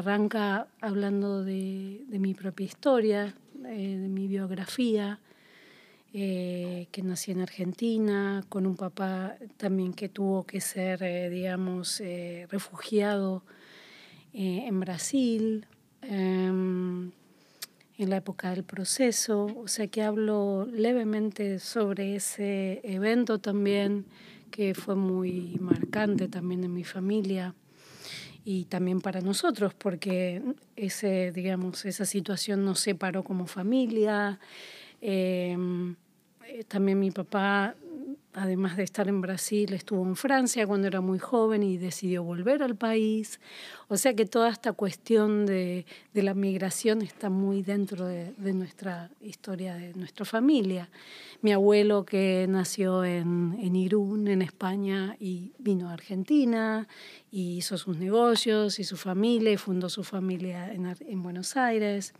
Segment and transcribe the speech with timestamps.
[0.00, 3.34] arranca hablando de, mi propia historia,
[3.64, 5.20] eh, de mi biografía,
[6.12, 12.02] eh, que nací en Argentina, con un papá también que tuvo que ser, digamos,
[12.48, 13.44] refugiado
[14.32, 15.66] en Brasil,
[16.02, 17.12] em,
[17.98, 24.06] en la época del proceso, o sea que hablo levemente sobre ese evento también
[24.50, 27.54] que fue muy marcante también en mi familia
[28.50, 30.42] y también para nosotros, porque
[30.74, 34.40] ese, digamos, esa situación nos separó como familia.
[35.00, 35.94] Em,
[36.48, 37.76] eh, también mi papá
[38.32, 42.62] además de estar en Brasil, estuvo en Francia cuando era muy joven y decidió volver
[42.62, 43.40] al país.
[43.88, 49.74] O sea que toda esta cuestión de, la migración está muy dentro de, nuestra historia,
[49.74, 50.88] de nuestra familia.
[51.42, 56.86] Mi abuelo que nació en, en Irún, en España, y vino a Argentina,
[57.32, 62.14] y hizo sus negocios y su familia, y fundó su familia en, en Buenos Aires.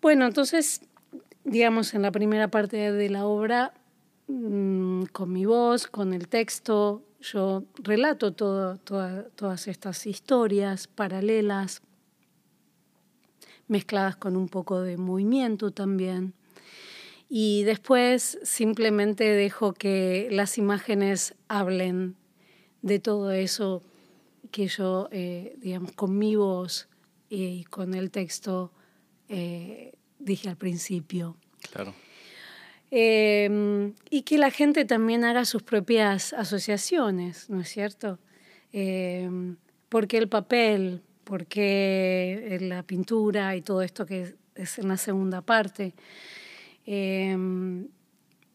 [0.00, 0.82] Bueno, entonces,
[1.44, 3.74] digamos, en la primera parte de la obra
[4.30, 11.82] Mm, con mi voz, con el texto, yo relato todas estas historias paralelas,
[13.66, 16.34] mezcladas con un poco de movimiento también.
[17.28, 22.14] Y después simplemente dejo que las imágenes hablen
[22.82, 23.82] de todo eso
[24.52, 26.88] que yo, eh, digamos, con mi voz
[27.28, 28.72] y con el texto
[29.28, 31.36] eh, dije al principio.
[31.72, 31.94] Claro.
[32.90, 38.18] Em, y que la gente también haga sus propias asociaciones, ¿no es cierto?
[38.72, 39.30] Eh,
[39.88, 45.94] porque el papel, porque la pintura y todo esto que es en la segunda parte.
[46.84, 47.88] Em,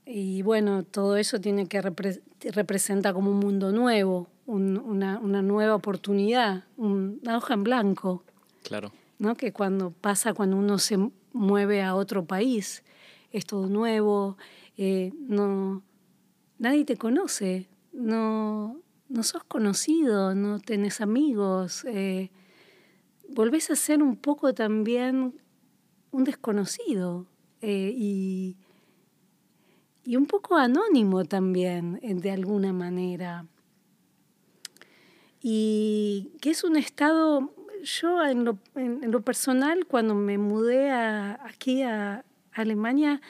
[0.05, 6.65] y bueno, todo eso tiene que representa como un mundo nuevo, una, una, nueva oportunidad,
[6.77, 8.23] una hoja en blanco.
[8.63, 8.91] Claro.
[9.17, 9.35] ¿no?
[9.35, 10.97] Que cuando pasa cuando uno se
[11.33, 12.83] mueve a otro país,
[13.35, 14.37] es todo nuevo,
[14.77, 15.83] eh, no,
[16.57, 18.79] nadie te conoce, no,
[19.09, 22.31] no sos conocido, no tenés amigos, eh,
[23.29, 25.35] volvés a ser un poco también
[26.11, 27.27] un desconocido
[27.59, 28.55] eh, y,
[30.05, 33.47] y, un poco anónimo también, de alguna manera.
[35.41, 37.53] Y que es un estado,
[37.83, 42.23] yo en lo, en lo personal, cuando me mudé a, aquí a,
[42.55, 43.21] Alemania,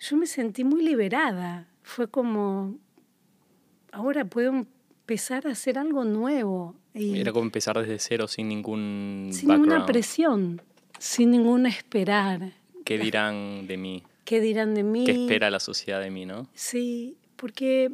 [0.00, 1.68] yo me sentí muy liberada.
[1.82, 2.76] Fue como,
[3.92, 6.74] ahora puedo empezar a hacer algo nuevo.
[6.92, 9.30] Y Era como empezar desde cero sin ningún...
[9.32, 10.60] Sin ninguna presión,
[10.98, 12.52] sin ningún esperar.
[12.84, 14.02] ¿Qué dirán de mí?
[14.24, 15.04] ¿Qué dirán de mí?
[15.04, 16.48] ¿Qué espera la sociedad de mí, no?
[16.54, 17.92] Sí, porque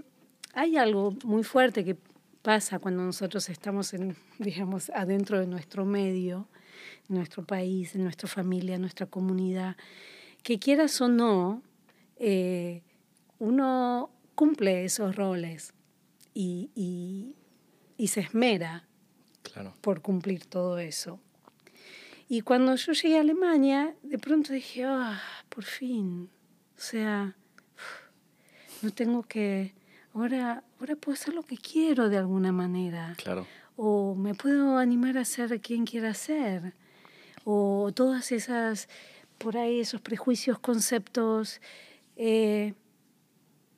[0.55, 1.97] hay algo muy fuerte que
[2.43, 6.49] pasa cuando nosotros estamos, en, digamos, adentro de nuestro medio,
[7.09, 9.77] nuestro país, en nuestra familia, en nuestra comunidad
[10.43, 11.63] que quieras o no,
[12.17, 12.83] eh,
[13.39, 15.73] uno cumple esos roles
[16.35, 17.35] y,
[18.07, 18.87] se esmera
[19.81, 21.21] por cumplir todo eso.
[22.29, 26.29] Y cuando yo llegué a Alemania, de pronto dije, ah, por fin,
[26.77, 27.35] o sea,
[28.83, 29.75] no tengo que,
[30.15, 33.15] ahora, ahora puedo hacer lo que quiero de alguna manera.
[33.17, 33.47] Claro.
[33.77, 36.75] O me puedo animar a ser quien quiera ser.
[37.45, 38.89] O todas esas
[39.39, 41.61] por ahí esos prejuicios, conceptos,
[42.17, 42.75] eh,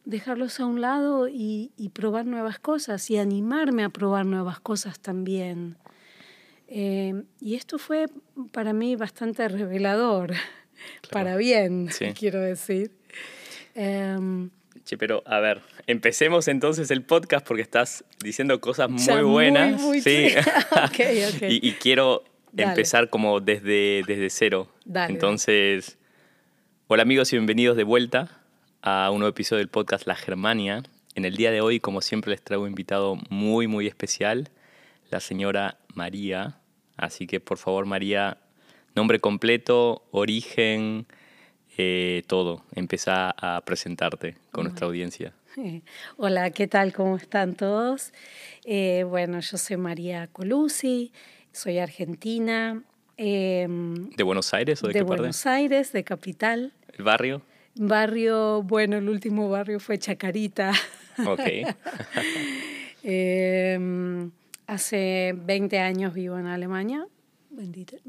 [0.04, 5.76] dejarlos a un lado y, probar nuevas cosas y animarme a probar nuevas cosas también.
[6.68, 8.06] Eh, y esto fue
[8.52, 10.32] para mí bastante revelador,
[11.12, 11.88] para bien,
[12.18, 12.90] quiero decir.
[13.74, 14.50] Em,
[14.84, 19.80] che, pero a ver, empecemos entonces el podcast porque estás diciendo cosas muy buenas.
[20.02, 20.28] sí.
[21.48, 22.24] y, quiero
[22.56, 24.68] empezar como desde, desde cero.
[25.08, 25.98] Entonces,
[26.88, 28.40] hola amigos y bienvenidos de vuelta
[28.82, 30.82] a un nuevo episodio del podcast La Germania.
[31.14, 34.50] En el día de hoy, como siempre, les traigo un invitado muy, muy especial,
[35.10, 36.58] la señora María.
[36.96, 38.38] Así que, por favor, María,
[38.94, 41.06] nombre completo, origen,
[41.76, 42.64] eh, todo.
[42.74, 45.32] Empieza a presentarte con nuestra audiencia.
[46.16, 46.92] Hola, ¿qué tal?
[46.92, 48.12] ¿Cómo están todos?
[48.64, 51.12] Eh, bueno, yo soy María Colusi,
[51.52, 52.82] soy argentina.
[53.16, 56.72] Em, ¿De Buenos Aires o de, de Buenos Aires, de Capital.
[56.96, 57.42] ¿El barrio?
[57.74, 60.72] Barrio, bueno, el último barrio fue Chacarita.
[61.26, 61.40] Ok.
[63.02, 64.30] Em,
[64.66, 67.06] hace 20 años vivo en Alemania,
[67.48, 68.02] 23,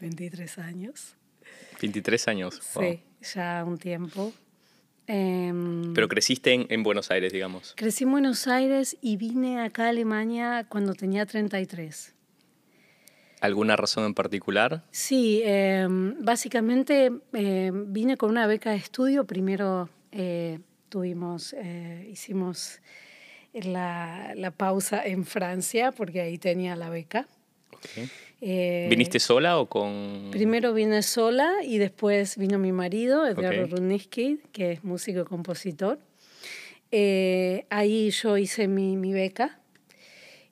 [0.00, 1.16] 23 años.
[1.80, 2.60] 23 años.
[2.60, 3.00] Sí,
[3.34, 4.34] ya un tiempo.
[5.06, 7.74] Em, Pero creciste en, Buenos Aires, digamos.
[7.76, 12.14] Crecí en Buenos Aires y vine acá a Alemania cuando tenía 33.
[13.40, 14.84] ¿Alguna razón en particular?
[14.90, 19.26] Sí, em, básicamente em, vine con una beca de estudio.
[19.26, 22.80] Primero eh, tuvimos, eh, hicimos
[23.52, 27.28] la, la, pausa en Francia porque ahí tenía la beca.
[28.40, 30.28] Eh, ¿Viniste sola o con...?
[30.30, 34.40] Primero vine sola y después vino mi marido, Edgardo okay.
[34.52, 35.98] que es músico y compositor.
[37.70, 39.60] ahí yo hice mi, mi beca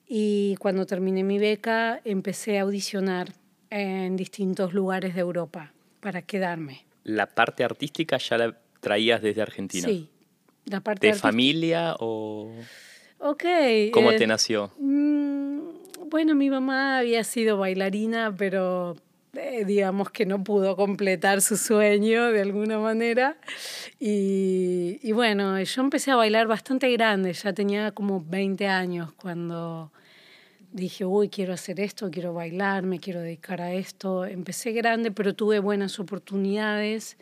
[0.07, 3.33] y cuando terminé mi beca empecé a audicionar
[3.69, 6.85] en distintos lugares de Europa para quedarme.
[7.03, 9.87] ¿La parte artística ya la traías desde Argentina?
[9.87, 10.09] Sí,
[10.65, 12.51] la parte ¿De familia o...?
[13.17, 13.43] Ok.
[13.91, 14.71] ¿Cómo te eh, nació?
[16.05, 18.95] Bueno, mi mamá había sido bailarina, pero
[19.33, 23.37] eh, digamos que no pudo completar su sueño de alguna manera.
[23.99, 29.91] Y, y, bueno, yo empecé a bailar bastante grande, ya tenía como 20 años cuando
[30.71, 34.25] dije, uy, quiero hacer esto, quiero bailar, me quiero dedicar a esto.
[34.25, 37.17] Empecé grande, pero tuve buenas oportunidades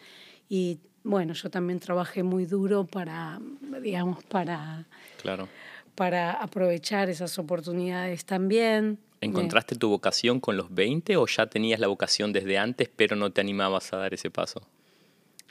[0.50, 3.39] y bueno, yo también trabajé muy duro para,
[3.81, 4.86] digamos, para,
[5.22, 5.48] claro.
[5.95, 8.99] Para aprovechar esas oportunidades también.
[9.21, 13.31] ¿Encontraste tu vocación con los 20 o ya tenías la vocación desde antes, pero no
[13.31, 14.61] te animabas a dar ese paso?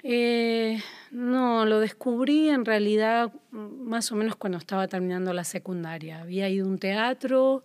[0.02, 6.20] Eh, no, lo descubrí en realidad más o menos cuando estaba terminando la secundaria.
[6.20, 7.62] Había ido a un teatro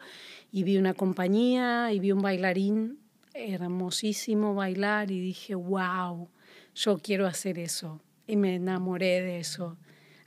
[0.52, 3.00] y vi una compañía y vi un bailarín
[3.34, 6.30] hermosísimo bailar y dije, wow,
[6.74, 8.02] yo quiero hacer eso.
[8.28, 9.78] Y me enamoré de eso,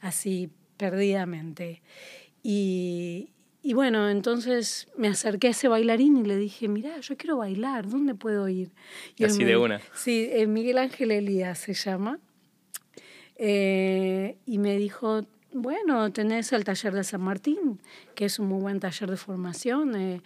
[0.00, 1.82] así perdidamente.
[2.42, 3.30] Y,
[3.62, 7.88] y bueno, entonces me acerqué a ese bailarín y le dije, mira, yo quiero bailar,
[7.88, 8.70] ¿dónde puedo ir?
[9.16, 9.80] Y Así de una.
[9.94, 12.18] Sí, eh, Miguel Ángel Elías se llama.
[13.36, 17.80] Eh, y me dijo, bueno, tenés el taller de San Martín,
[18.14, 20.22] que es un muy buen taller de formación, eh,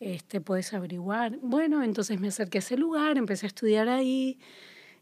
[0.00, 1.38] este, puedes averiguar.
[1.42, 4.38] Bueno, entonces me acerqué a ese lugar, empecé a estudiar ahí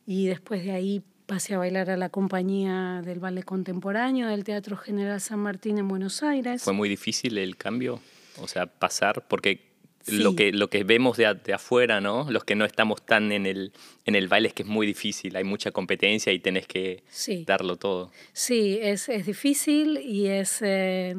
[0.06, 4.76] y después de ahí pasé a bailar a la compañía del ballet contemporáneo del Teatro
[4.76, 6.62] General San Martín en Buenos Aires.
[6.62, 8.00] ¿Fue muy difícil el cambio?
[8.40, 9.74] O sea, pasar, porque
[10.06, 12.30] lo, que, lo que vemos de, de, afuera, ¿no?
[12.30, 13.72] Los que no estamos tan en el,
[14.04, 17.04] en el baile es que es muy difícil, hay mucha competencia y tenés que
[17.46, 18.10] darlo todo.
[18.32, 20.60] Sí, es, es difícil y es...
[20.62, 21.16] Eh,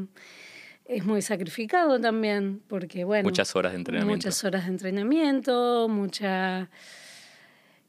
[0.87, 3.23] es muy sacrificado también, porque bueno...
[3.23, 4.15] Muchas horas de entrenamiento.
[4.15, 6.69] Muchas horas de entrenamiento, mucha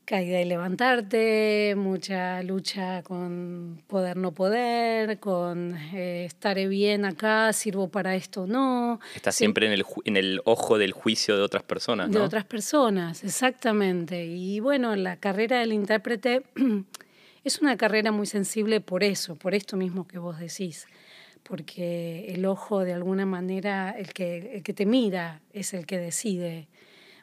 [0.07, 7.89] caída y levantarte, mucha lucha con poder no poder, con eh, estaré bien acá, sirvo
[7.89, 9.01] para esto o no.
[9.17, 12.21] Estás siempre en el, en el ojo del juicio de otras personas, ¿no?
[12.21, 14.25] De otras personas, exactamente.
[14.25, 16.45] Y bueno, la carrera del intérprete
[17.45, 20.87] es una carrera muy sensible por eso, por esto mismo que vos decís
[21.43, 25.97] porque el ojo de alguna manera, el que, el que te mira es el que
[25.97, 26.67] decide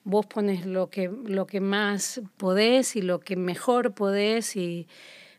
[0.04, 4.88] vos pones lo que, lo que más podés y lo que mejor podés, y,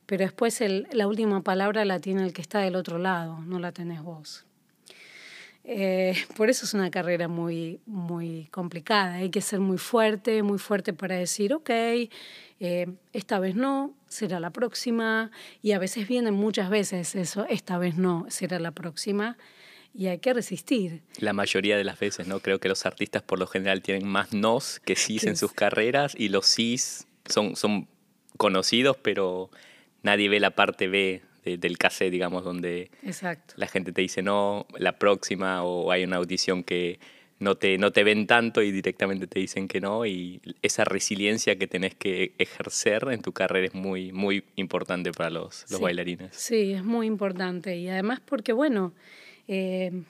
[0.07, 3.59] pero después el, la última palabra la tiene el que está del otro lado, no
[3.59, 4.47] la tenés vos.
[5.67, 9.15] Eh, por eso es una carrera muy, muy complicada.
[9.15, 14.41] Hay que ser muy fuerte, muy fuerte para decir, ok, eh, esta vez no, será
[14.41, 15.31] la próxima.
[15.63, 19.39] Y a veces vienen muchas veces eso, esta vez no, será la próxima
[19.95, 21.03] y hay que resistir.
[21.19, 22.41] La mayoría de las veces, ¿no?
[22.41, 26.15] Creo que los artistas por lo general tienen más nos que sís en sus carreras
[26.19, 27.89] y los sís son, son
[28.37, 29.51] conocidos, pero
[30.03, 33.55] nadie ve la parte B del cassette, digamos, donde Exacto.
[33.57, 36.99] la gente te dice no, la próxima, o hay una audición que
[37.39, 41.57] no te, no te ven tanto y directamente te dicen que no, y esa resiliencia
[41.57, 46.35] que tenés que ejercer en tu carrera es muy, muy importante para los, los bailarines.
[46.35, 48.95] Sí, es muy importante, y además porque, bueno,
[49.49, 50.03] eh,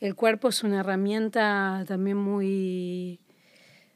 [0.00, 3.20] el cuerpo es una herramienta también muy,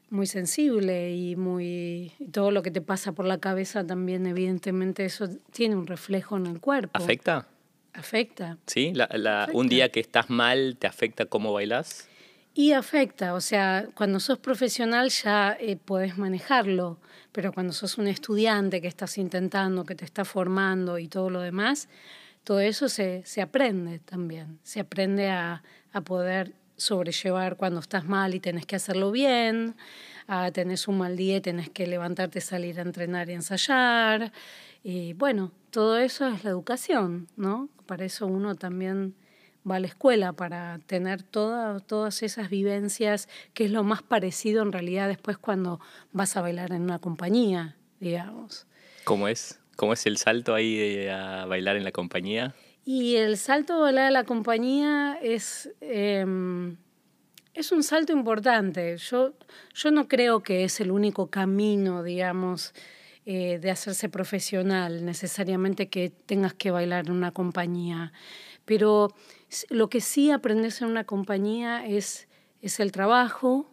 [0.09, 5.27] muy sensible y muy todo lo que te pasa por la cabeza también evidentemente eso
[5.51, 6.91] tiene un reflejo en el cuerpo.
[6.93, 7.47] ¿Afecta?
[7.93, 8.57] Afecta.
[8.67, 8.93] ¿Sí?
[8.93, 12.07] La, Un día que estás mal, ¿te afecta cómo bailas?
[12.53, 16.97] Y afecta, o sea, cuando sos profesional ya eh, puedes manejarlo,
[17.31, 21.41] pero cuando sos un estudiante que estás intentando, que te está formando y todo lo
[21.41, 21.87] demás,
[22.47, 25.61] todo eso se, se aprende también, se aprende a,
[25.91, 29.75] a, poder sobrellevar cuando estás mal y tenés que hacerlo bien,
[30.27, 34.31] a tenés un mal día y tenés que levantarte, salir a entrenar y ensayar.
[34.81, 37.67] Y bueno, todo eso es la educación, ¿no?
[37.85, 39.13] Para eso uno también
[39.69, 44.63] va a la escuela, para tener toda, todas esas vivencias, que es lo más parecido
[44.63, 45.81] en realidad después cuando
[46.13, 48.67] vas a bailar en una compañía, digamos.
[49.03, 49.59] ¿Cómo es?
[49.77, 52.55] ¿Cómo es el salto ahí a bailar en la compañía?
[52.83, 56.77] Y el salto a bailar en la compañía es, em,
[57.53, 58.97] es un salto importante.
[58.97, 59.33] Yo,
[59.75, 62.73] yo no creo que es el único camino, digamos,
[63.25, 68.13] eh, de hacerse profesional, necesariamente que tengas que bailar en una compañía.
[68.65, 69.13] Pero
[69.69, 72.27] lo que sí aprendes en una compañía es,
[72.61, 73.69] es el trabajo,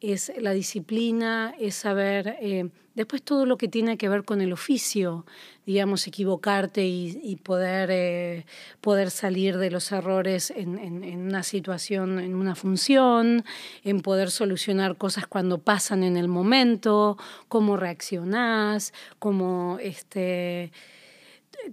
[0.00, 4.52] es la disciplina, es saber, eh, después todo lo que tiene que ver con el
[4.52, 5.26] oficio,
[5.66, 8.46] digamos, equivocarte y, poder, eh,
[8.80, 13.44] poder salir de los errores en, una situación, en una función,
[13.84, 20.72] en poder solucionar cosas cuando pasan en el momento, cómo reaccionás, cómo este,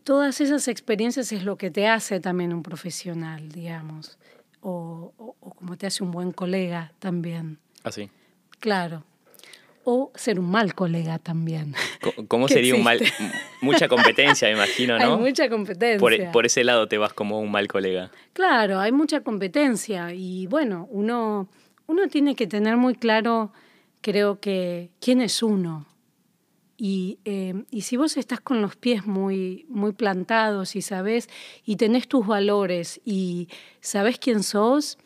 [0.03, 4.19] todas esas experiencias es lo que te hace también un profesional, digamos,
[4.59, 7.59] o, o como te hace un buen colega también.
[7.83, 8.09] Así.
[8.11, 9.12] Ah, claro.
[9.85, 11.75] O ser un mal colega también.
[12.27, 13.01] ¿Cómo sería un mal?
[13.61, 15.15] Mucha competencia, me imagino, ¿no?
[15.15, 15.99] Hay mucha competencia.
[15.99, 18.11] Por, por, ese lado te vas como un mal colega.
[18.33, 21.49] Claro, hay mucha competencia y bueno, uno,
[21.87, 23.51] uno tiene que tener muy claro,
[24.01, 25.85] creo que, quién es uno.
[26.77, 31.29] Y, eh, y, si vos estás con los pies muy, muy plantados y sabes,
[31.65, 33.47] y tenés tus valores y
[33.79, 34.97] sabes quién sos,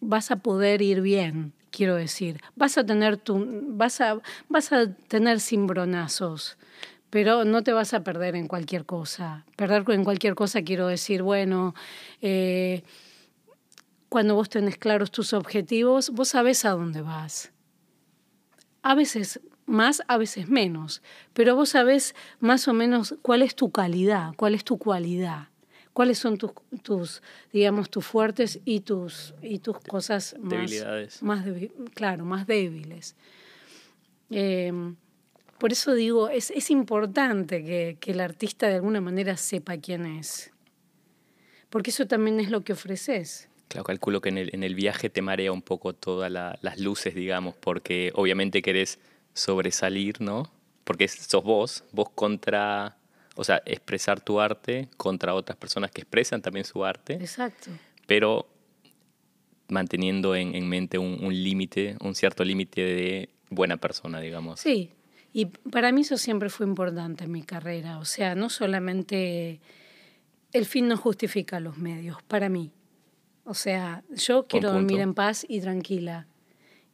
[0.00, 2.40] vas a poder ir bien quiero decir.
[2.54, 4.18] Vas a tener, tu, vas a,
[4.48, 6.56] vas a tener cimbronazos,
[7.10, 9.44] pero no te vas a perder en cualquier cosa.
[9.56, 11.74] Perder en cualquier cosa quiero decir, bueno,
[12.22, 12.82] eh,
[14.08, 17.52] cuando vos tenés claros tus objetivos, vos sabés a dónde vas.
[18.82, 21.02] A veces más, a veces menos,
[21.34, 25.48] pero vos sabés más o menos cuál es tu calidad, cuál es tu cualidad
[25.96, 26.50] cuáles son tus,
[26.82, 27.22] tus
[27.54, 31.46] digamos, tus fuertes y tus, y tus cosas más, más
[31.94, 33.16] claro, más débiles.
[34.28, 34.94] Em,
[35.58, 40.04] por eso digo, es, es importante que, que, el artista de alguna manera sepa quién
[40.04, 40.52] es,
[41.70, 43.48] porque eso también es lo que ofreces.
[43.68, 47.14] Claro, calculo que en el, en el viaje te marea un poco todas las luces,
[47.14, 48.98] digamos, porque obviamente querés
[49.32, 50.52] sobresalir, ¿no?
[50.84, 52.98] Porque sos vos, vos contra
[53.36, 57.14] o sea, expresar tu arte contra otras personas que expresan también su arte.
[57.14, 57.70] Exacto.
[58.06, 58.48] Pero
[59.68, 64.60] manteniendo en, mente un, límite, un cierto límite de buena persona, digamos.
[64.60, 64.90] Sí,
[65.32, 67.98] y para mí eso siempre fue importante en mi carrera.
[67.98, 69.60] O sea, no solamente
[70.52, 72.72] el fin no justifica los medios, para mí.
[73.44, 76.26] O sea, yo quiero dormir en paz y tranquila.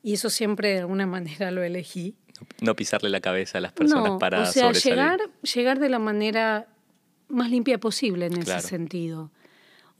[0.03, 2.17] Y eso siempre de alguna manera lo elegí.
[2.61, 5.21] No pisarle la cabeza a las personas para o sea, Llegar,
[5.55, 6.67] llegar de la manera
[7.29, 9.31] más limpia posible en ese sentido.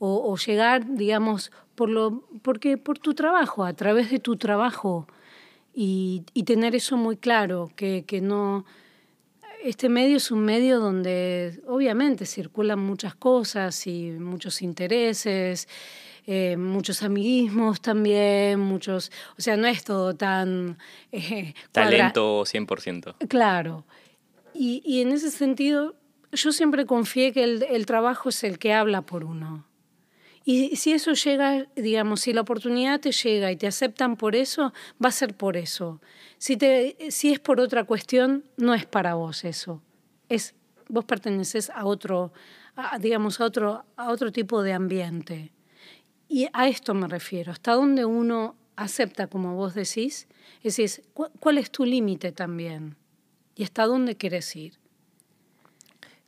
[0.05, 5.07] O, llegar, digamos, por lo, porque por tu trabajo, a través de tu trabajo,
[5.73, 8.65] y, y tener eso muy claro, que, que no
[9.63, 15.69] este medio es un medio donde obviamente circulan muchas cosas y muchos intereses
[16.25, 20.77] eh, muchos amiguismos también, muchos, o sea, no es todo tan...
[21.11, 23.27] Eh, Talento 100%.
[23.27, 23.85] Claro.
[24.53, 25.95] Y, y, en ese sentido,
[26.31, 29.65] yo siempre confié que el, el trabajo es el que habla por uno.
[30.45, 34.73] Y si eso llega, digamos, si la oportunidad te llega y te aceptan por eso,
[35.03, 36.01] va a ser por eso.
[36.37, 39.81] Si, te, si es por otra cuestión, no es para vos eso.
[40.27, 40.53] Es,
[40.89, 42.33] vos perteneces a otro,
[42.99, 45.53] digamos, a otro, a otro tipo de ambiente.
[46.33, 50.27] Y a esto me refiero, hasta dónde uno acepta, como vos decís,
[50.63, 52.95] es decir, ¿cuál es tu límite también?
[53.55, 54.79] ¿Y hasta dónde quieres ir?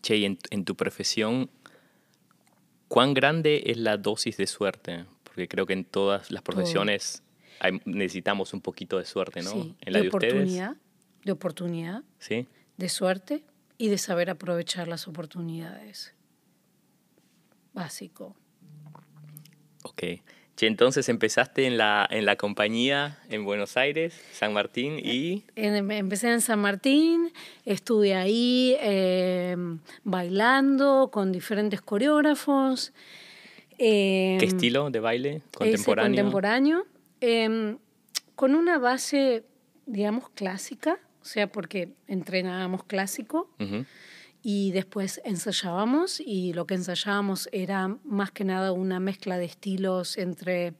[0.03, 1.49] Che, y en, tu profesión,
[2.87, 5.05] ¿cuán grande es la dosis de suerte?
[5.23, 7.23] Porque creo que en todas las profesiones
[7.85, 9.53] necesitamos un poquito de suerte, ¿no?
[9.53, 10.75] Sí, en la de, oportunidad,
[11.23, 12.45] de oportunidad, ¿Sí?
[12.77, 13.43] de suerte
[13.79, 16.13] y de saber aprovechar las oportunidades.
[17.73, 18.35] Básico.
[19.85, 20.03] Ok.
[20.61, 25.43] entonces empezaste en la, en la compañía en Buenos Aires, San Martín y...
[25.55, 27.31] Empecé en San Martín,
[27.65, 32.93] estuve ahí em, bailando con diferentes coreógrafos.
[33.77, 35.41] ¿Qué em, estilo de baile?
[35.53, 36.15] Contemporáneo.
[36.15, 36.85] contemporáneo.
[37.21, 37.77] Em,
[38.35, 39.43] con una base,
[39.85, 43.49] digamos, clásica, o sea, porque entrenábamos clásico
[44.47, 50.19] y después ensayábamos y lo que ensayábamos era más que nada una mezcla de estilos
[50.19, 50.75] entre,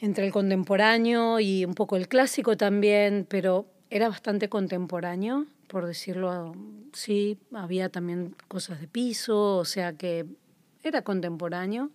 [0.00, 6.54] entre el contemporáneo y un poco el clásico también, pero era bastante contemporáneo, por decirlo
[6.92, 10.26] sí, había también cosas de piso, o sea que
[10.82, 11.90] era contemporáneo.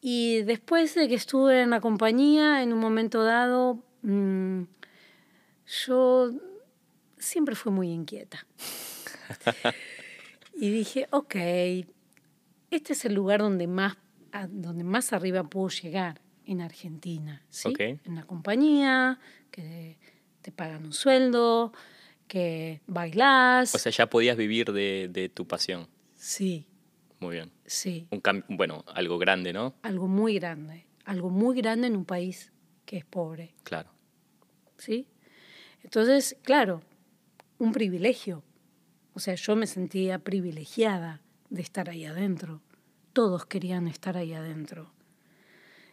[0.00, 4.62] Y después de que estuve en la compañía, en un momento dado, mm,
[5.86, 6.30] yo
[7.18, 8.46] siempre fui muy inquieta.
[10.54, 11.34] y dije, ok,
[12.70, 13.96] este es el lugar donde más,
[14.48, 16.20] donde más arriba puedo llegar.
[16.46, 17.72] en Argentina, ¿sí?
[17.78, 19.18] En una compañía
[19.50, 19.98] que
[20.42, 21.72] te pagan un sueldo,
[22.28, 23.74] que bailás.
[23.74, 25.88] O sea, ya podías vivir de, de tu pasión.
[26.16, 26.66] Sí.
[27.20, 27.50] Muy bien.
[27.64, 28.06] Sí.
[28.10, 29.74] Un bueno, algo grande, ¿no?
[29.82, 30.86] Algo muy grande.
[31.06, 32.52] Algo muy grande en un país
[32.84, 33.54] que es pobre.
[33.62, 33.90] Claro.
[34.76, 35.06] ¿Sí?
[35.82, 36.82] Entonces, claro,
[37.58, 38.42] un privilegio.
[39.14, 42.60] O sea, yo me sentía privilegiada de estar ahí adentro.
[43.12, 44.90] Todos querían estar ahí adentro.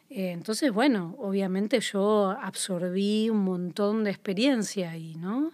[0.09, 5.51] Eh, entonces, bueno, obviamente yo absorbí un montón de experiencia ahí, ¿no?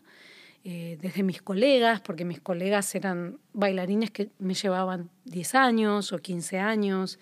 [0.64, 6.18] Eh, desde mis colegas, porque mis colegas eran bailarines que me llevaban 10 años o
[6.18, 7.20] 15 años.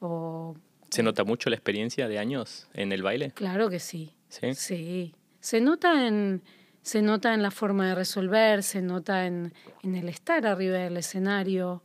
[0.00, 0.56] O,
[0.88, 3.32] ¿Se nota mucho la experiencia de años en el baile?
[3.32, 4.14] Claro que sí.
[4.28, 4.54] Sí.
[4.54, 5.14] Sí.
[5.40, 6.42] Se nota en,
[6.82, 10.96] se nota en la forma de resolver, se nota en, en el estar arriba del
[10.96, 11.82] escenario.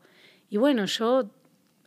[0.49, 1.29] Y bueno, yo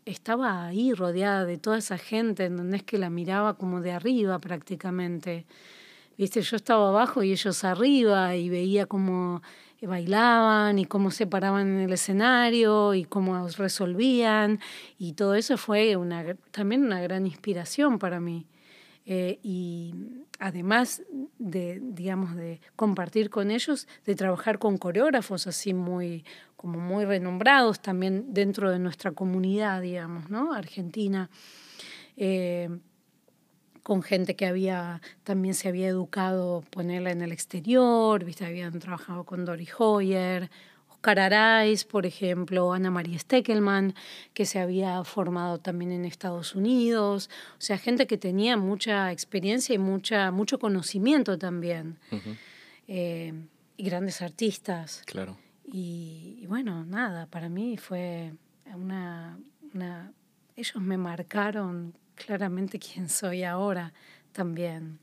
[0.05, 3.93] estaba ahí rodeada de toda esa gente, en donde es que la miraba como de
[3.93, 5.47] arriba prácticamente.
[6.17, 9.43] Viste, yo estaba abajo y ellos arriba y veía cómo
[9.87, 14.59] bailaban y cómo se paraban en el escenario y cómo resolvían
[14.99, 18.47] y todo eso fue una, también una gran inspiración para mí.
[19.11, 19.95] Eh, y
[20.39, 21.03] además
[21.39, 27.81] de, digamos, de compartir con ellos, de trabajar con coreógrafos así muy, como muy renombrados
[27.81, 30.53] también dentro de nuestra comunidad, digamos, ¿no?
[30.53, 31.31] Argentina,
[32.19, 32.69] eh,
[33.83, 38.45] con gente que había, también se había educado ponerla en el exterior, ¿viste?
[38.45, 40.51] Habían trabajado con Dori Hoyer,
[40.99, 43.95] Oscar por ejemplo, Ana María Steckelman,
[44.35, 49.75] que se había formado también en Estados Unidos, o sea, gente que tenía mucha experiencia
[49.75, 51.99] y mucha, mucho conocimiento también,
[52.89, 53.33] eh,
[53.77, 55.03] y grandes artistas.
[55.07, 55.39] Claro.
[55.65, 58.35] Y, bueno, nada, para mí fue
[58.75, 59.39] una,
[59.75, 60.13] una...
[60.57, 63.93] Ellos me marcaron claramente quién soy ahora
[64.33, 64.99] también.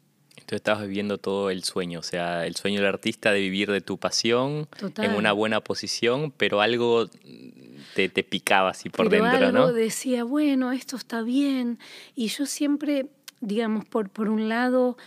[0.45, 3.81] Tú estabas viviendo todo el sueño, o sea, el sueño del artista de vivir de
[3.81, 4.67] tu pasión
[4.97, 7.07] en una buena posición, pero algo
[7.95, 9.73] te, te picaba así por dentro, algo ¿no?
[9.73, 11.79] decía, bueno, esto está bien.
[12.15, 13.07] Y yo siempre,
[13.39, 14.97] digamos, por, por un lado,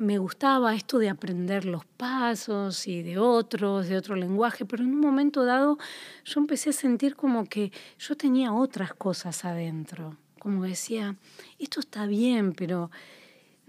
[0.00, 4.94] me gustaba esto de aprender los pasos y de otros, de otro lenguaje, pero en
[4.94, 5.78] un momento dado
[6.24, 11.16] yo empecé a sentir como que yo tenía otras cosas adentro, como decía,
[11.58, 12.90] esto está bien, pero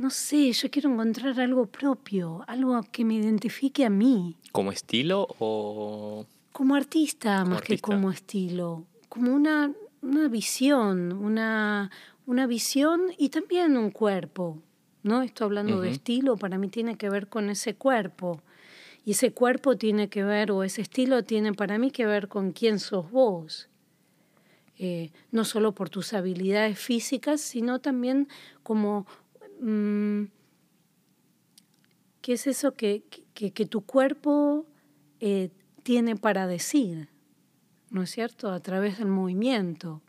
[0.02, 4.36] no sé, yo quiero encontrar algo propio, algo que me identifique a mí.
[4.52, 6.26] ¿Como estilo o...?
[6.52, 11.92] Como artista, más que como estilo, como una, una visión, una,
[12.26, 14.58] una visión y también un cuerpo,
[15.04, 15.22] ¿no?
[15.22, 18.42] Estoy hablando de estilo, para mí tiene que ver con ese cuerpo.
[19.06, 22.52] Y ese cuerpo tiene que ver, o ese estilo tiene para mí que ver con
[22.52, 23.70] quién sos vos.
[24.78, 28.28] Eh, no solo por tus habilidades físicas, sino también
[28.64, 29.06] como
[29.62, 30.26] mm,
[32.22, 34.66] qué es eso que, que, tu cuerpo
[35.20, 35.50] eh,
[35.84, 37.10] tiene para decir,
[37.90, 38.52] ¿no es cierto?
[38.52, 40.02] A través del movimiento.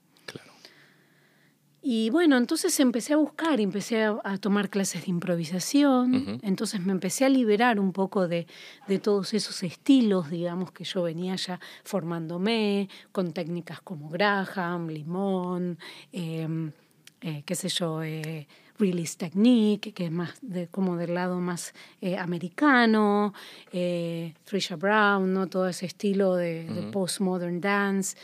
[1.85, 7.25] Y bueno, entonces empecé a buscar, empecé a, tomar clases de improvisación, entonces me empecé
[7.25, 8.47] a liberar un poco de,
[8.87, 15.77] de, todos esos estilos, digamos, que yo venía ya formándome con técnicas como Graham, Limón,
[16.13, 16.71] em,
[17.21, 18.47] eh, qué sé yo, eh,
[18.83, 23.33] Release Technique, que es más de, como del lado más eh, americano,
[23.73, 25.47] eh, Trisha Brown, ¿no?
[25.47, 28.17] todo ese estilo de, de postmodern dance.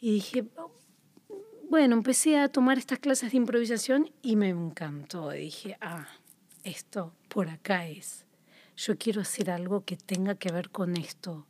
[0.00, 0.44] Y dije,
[1.70, 5.30] bueno, empecé a tomar estas clases de improvisación y me encantó.
[5.30, 6.08] Dije, ah,
[6.64, 8.24] esto por acá es.
[8.76, 11.46] Yo quiero hacer algo que tenga que ver con esto,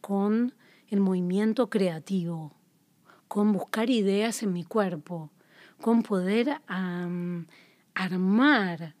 [0.00, 0.54] con
[0.88, 2.54] el movimiento creativo,
[3.28, 5.30] con buscar ideas en mi cuerpo,
[5.80, 6.60] con poder
[7.96, 8.94] armar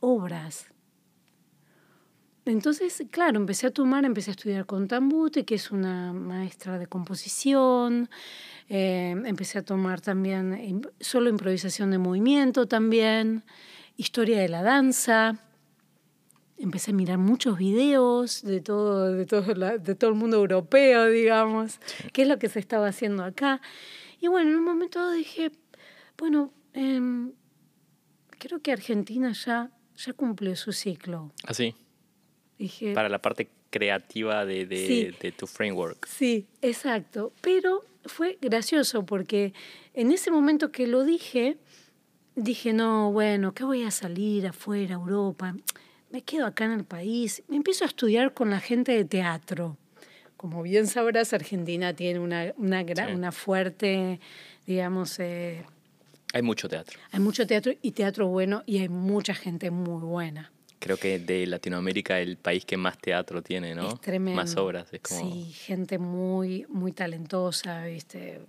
[0.00, 0.68] obras.
[2.44, 6.86] Entonces, claro, empecé a tomar, empecé a estudiar con Tambute, que es una maestra de
[6.86, 8.08] composición,
[8.70, 13.44] eh, empecé a tomar también solo improvisación de movimiento también,
[13.96, 15.44] historia de la danza.
[16.56, 19.42] Empecé a mirar muchos videos de todo, de todo,
[19.78, 21.80] de todo el mundo europeo, digamos,
[22.12, 23.60] qué es lo que se estaba haciendo acá.
[24.20, 25.52] Y bueno, en un momento dije,
[26.16, 27.32] bueno, em,
[28.38, 31.32] creo que Argentina ya, ya cumplió su ciclo.
[31.44, 31.74] Así.
[31.76, 31.84] ¿Ah,
[32.58, 36.06] Dije, Para la parte creativa de, de, de tu framework.
[36.06, 37.32] Sí, exacto.
[37.40, 39.52] Pero fue gracioso porque
[39.94, 41.56] en ese momento que lo dije,
[42.34, 45.54] dije, no, bueno, ¿qué voy a salir afuera, Europa?
[46.10, 47.42] Me quedo acá en el país.
[47.48, 49.76] Me empiezo a estudiar con la gente de teatro.
[50.36, 54.20] Como bien sabrás, Argentina tiene una, una, una fuerte,
[54.66, 55.64] digamos, eh,
[56.32, 56.98] Hay mucho teatro.
[57.10, 60.52] Hay mucho teatro y teatro bueno y hay mucha gente muy buena.
[60.80, 63.88] Creo que de Latinoamérica el país que más teatro tiene, ¿no?
[63.88, 64.40] Es tremendo.
[64.40, 64.86] Más obras.
[64.92, 65.20] Es como...
[65.20, 68.42] Sí, gente muy, muy talentosa, ¿viste?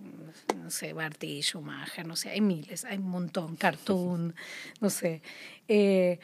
[0.55, 4.35] No sé, Barty, Schumacher, no sé, hay miles, hay un montón, Cartoon,
[4.79, 5.23] no sé.
[5.67, 6.19] Eh,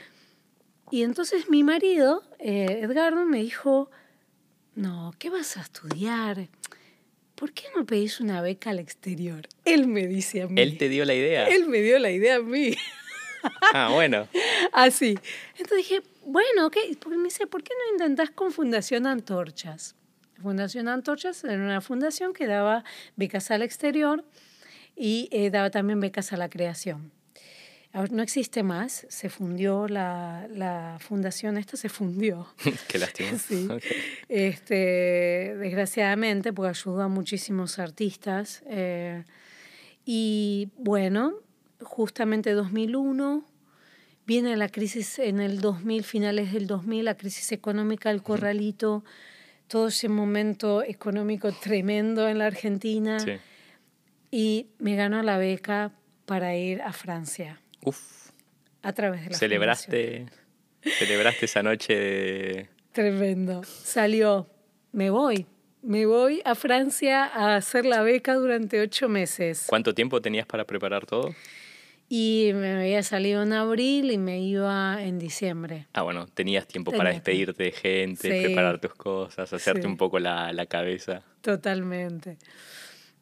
[0.91, 3.89] y entonces mi marido, eh, Edgardo, me dijo,
[4.75, 6.47] no, ¿qué vas a estudiar?
[7.36, 9.48] ¿Por qué no pedís una beca al exterior?
[9.65, 10.62] Él me dice a mí.
[10.62, 11.48] Él te dio la idea.
[11.48, 12.76] Él me dio la idea a mí.
[13.74, 14.28] Ah, bueno.
[14.71, 15.19] Así.
[15.58, 16.98] Entonces dije, bueno, ¿qué?
[17.00, 19.95] Porque me dice, ¿por qué no intentás con Fundación Antorchas?
[20.41, 22.84] Fundación Antorchas era una fundación que daba
[23.15, 24.24] becas al exterior
[24.95, 27.12] y eh, daba también becas a la creación.
[28.12, 32.47] No existe más, se fundió la, la fundación, esta se fundió.
[32.88, 33.31] Qué lástima.
[33.39, 33.67] Sí.
[34.27, 38.63] Este, desgraciadamente, porque ayudó a muchísimos artistas.
[38.67, 39.23] Eh,
[40.05, 41.36] y bueno,
[41.81, 43.45] justamente 2001,
[44.25, 49.03] viene la crisis en el 2000, finales del 2000, la crisis económica del corralito,
[49.67, 53.17] todo ese momento económico tremendo en la Argentina.
[54.31, 55.93] Y me ganó la beca
[56.25, 57.62] para ir a Francia.
[57.86, 58.32] Uf.
[58.82, 60.26] A través de la Celebraste,
[60.82, 62.69] celebraste esa noche de...
[62.91, 63.63] Tremendo.
[63.63, 64.50] Salió,
[64.91, 65.48] me voy
[65.86, 69.65] me voy a Francia a hacer la beca durante ocho meses.
[69.67, 71.34] ¿Cuánto tiempo tenías para preparar todo?
[72.10, 75.88] Y me había salido en abril y me iba en diciembre.
[75.93, 80.52] Ah, bueno, tenías tiempo para despedirte de gente, preparar tus cosas, hacerte un poco la,
[80.54, 81.24] la, cabeza.
[81.41, 82.38] Totalmente.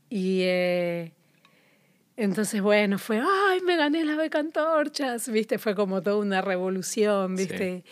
[0.09, 1.11] Y eh,
[2.15, 7.35] entonces, bueno, fue, ay, me gané la beca antorchas, viste, fue como toda una revolución,
[7.35, 7.83] viste.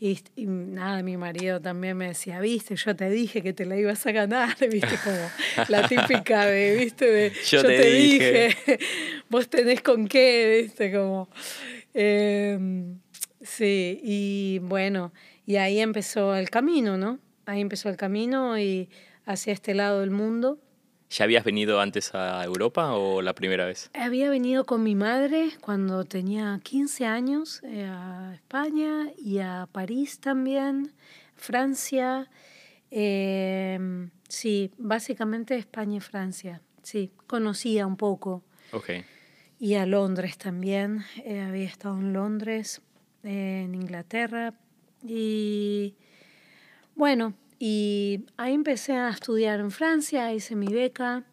[0.00, 4.06] Y, nada, mi marido también me decía, viste, yo te dije que te la ibas
[4.06, 8.56] a ganar, viste, como la típica de, viste, de yo, te, dije.
[9.30, 11.28] vos tenés con qué, viste, como...
[11.94, 12.98] Em,
[13.40, 15.12] sí, y bueno,
[15.46, 17.18] y ahí empezó el camino, ¿no?
[17.46, 18.88] Ahí empezó el camino y
[19.26, 20.58] hacia este lado del mundo.
[21.14, 23.88] ¿Ya habías venido antes a Europa o la primera vez?
[23.94, 30.18] Había venido con mi madre cuando tenía 15 años eh, a España y a París
[30.18, 30.92] también,
[31.36, 32.28] Francia.
[32.90, 36.60] Em, sí, básicamente España y Francia.
[36.82, 38.42] Sí, conocía un poco.
[38.72, 38.90] Ok.
[39.60, 41.04] Y a Londres también.
[41.24, 42.82] Eh, había estado en Londres,
[43.22, 44.54] en Inglaterra.
[45.00, 45.94] Y
[46.96, 51.24] bueno, y ahí empecé a estudiar en Francia, hice mi beca.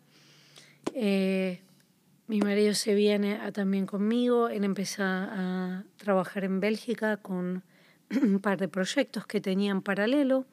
[0.93, 1.61] Eh,
[2.27, 4.49] mi marido se viene también conmigo.
[4.49, 7.63] Él empezó a trabajar en Bélgica con
[8.21, 10.45] un par de proyectos que tenía en paralelo.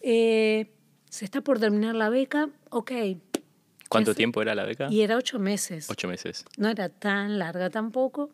[0.00, 0.70] Eh,
[1.08, 2.92] se está por terminar la beca, ok.
[3.88, 4.88] ¿Cuánto tiempo era la beca?
[4.90, 5.88] Y era ocho meses.
[5.88, 6.44] Ocho meses.
[6.58, 8.30] No era tan larga tampoco.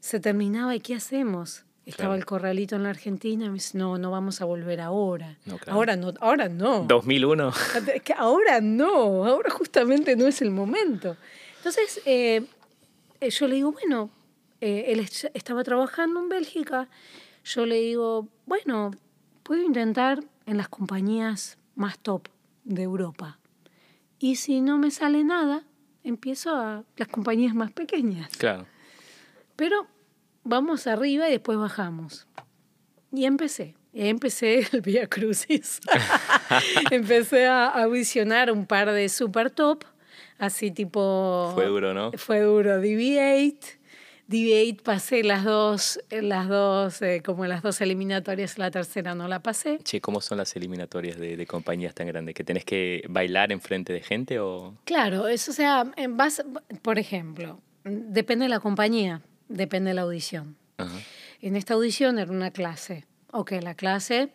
[0.00, 1.64] Se terminaba y ¿qué hacemos?
[1.86, 5.38] Estaba el corralito en la Argentina, me dice, no, no vamos a volver ahora.
[5.66, 6.84] Ahora no, ahora no.
[6.84, 7.52] 2001.
[8.04, 11.16] Que ahora no, ahora justamente no es el momento.
[11.56, 12.46] Entonces, eh,
[13.20, 14.10] eh, yo le digo, bueno,
[14.60, 15.00] eh, él
[15.34, 16.88] estaba trabajando en Bélgica,
[17.44, 18.92] yo le digo, bueno,
[19.42, 22.28] puedo intentar en las compañías más top
[22.64, 23.38] de Europa.
[24.18, 25.64] Y si no me sale nada,
[26.04, 28.30] empiezo a las compañías más pequeñas.
[28.36, 28.66] Claro.
[29.56, 29.86] Pero
[30.50, 32.26] vamos arriba y después bajamos.
[33.12, 33.76] Y empecé.
[33.94, 35.80] Empecé el Via Crucis.
[36.90, 39.84] empecé a visionar un par de super top,
[40.38, 41.52] así tipo...
[41.54, 42.12] Fue duro, ¿no?
[42.12, 42.82] Fue duro.
[42.82, 43.78] DV8.
[44.28, 49.42] DV8 pasé las dos, las dos eh, como las dos eliminatorias, la tercera no la
[49.42, 49.78] pasé.
[49.82, 52.36] Che, ¿cómo son las eliminatorias de, de compañías tan grandes?
[52.36, 54.76] ¿Que tenés que bailar en frente de gente o...?
[54.84, 56.44] Claro, eso o sea, vas,
[56.82, 60.56] por ejemplo, depende de la compañía depende de la audición.
[61.42, 63.04] En esta audición era una clase.
[63.32, 64.32] Ok, la clase,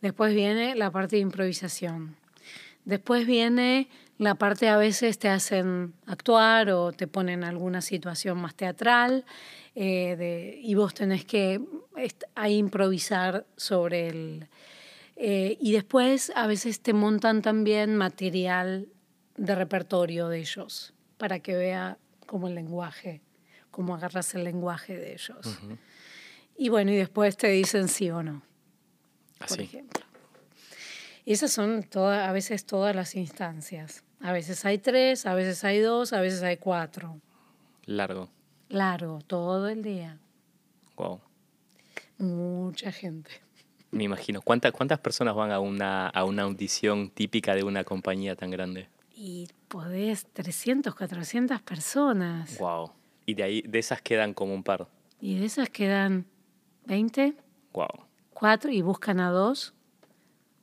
[0.00, 2.16] después viene la parte de improvisación.
[2.84, 8.54] Después viene la parte a veces te hacen actuar o te ponen alguna situación más
[8.54, 9.24] teatral
[9.74, 11.60] eh, de, y vos tenés que
[12.34, 14.48] ahí improvisar sobre el...
[15.16, 18.88] Eh, y después a veces te montan también material
[19.36, 23.20] de repertorio de ellos para que vea como el lenguaje
[23.74, 25.58] cómo agarras el lenguaje de ellos.
[26.56, 28.42] Y bueno, y después te dicen sí o no,
[29.48, 30.04] por ejemplo.
[31.24, 34.04] Y esas son a veces todas las instancias.
[34.20, 37.20] A veces hay tres, a veces hay dos, a veces hay cuatro.
[37.86, 38.28] Largo.
[38.68, 40.18] Largo, todo el día.
[40.96, 41.20] Wow.
[42.18, 43.30] Mucha gente.
[43.90, 44.40] Me imagino.
[44.40, 48.88] ¿Cuántas, cuántas personas van a una, a una audición típica de una compañía tan grande?
[49.16, 52.58] y podés 300, 400 personas.
[52.58, 52.90] Wow.
[53.26, 54.88] Y de ahí, de esas quedan como un par.
[55.20, 56.26] Y de esas quedan
[56.86, 57.34] 20.
[57.72, 57.88] Wow.
[58.32, 59.74] Cuatro y buscan a dos.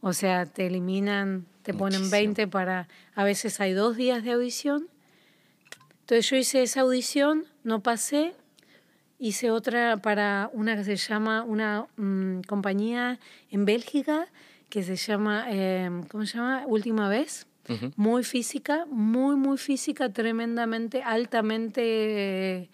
[0.01, 2.87] O sea, te eliminan, te ponen 20 para.
[3.13, 4.87] A veces hay dos días de audición.
[6.01, 8.33] Entonces yo hice esa audición, no pasé.
[9.19, 13.19] Hice otra para una que se llama, una mm, compañía
[13.51, 14.27] en Bélgica
[14.69, 16.63] que se llama, em, ¿cómo se llama?
[16.65, 17.45] Última vez.
[17.95, 22.69] Muy física, muy, muy física, tremendamente, altamente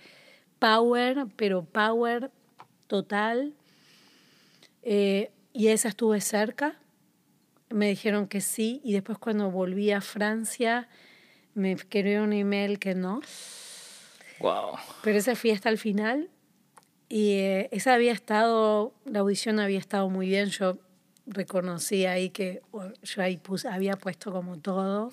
[0.59, 2.31] power, pero power
[2.87, 3.53] total.
[4.83, 6.79] Eh, y esa estuve cerca.
[7.69, 8.81] Me dijeron que sí.
[8.83, 10.87] Y después cuando volví a Francia,
[11.53, 13.21] me escribió un email que no.
[14.39, 14.77] Wow.
[15.03, 16.29] Pero esa fui hasta el final.
[17.09, 20.49] Y eh, esa había estado, la audición había estado muy bien.
[20.49, 20.77] Yo
[21.27, 22.61] reconocí ahí que
[23.03, 25.11] yo ahí puse, había puesto como todo.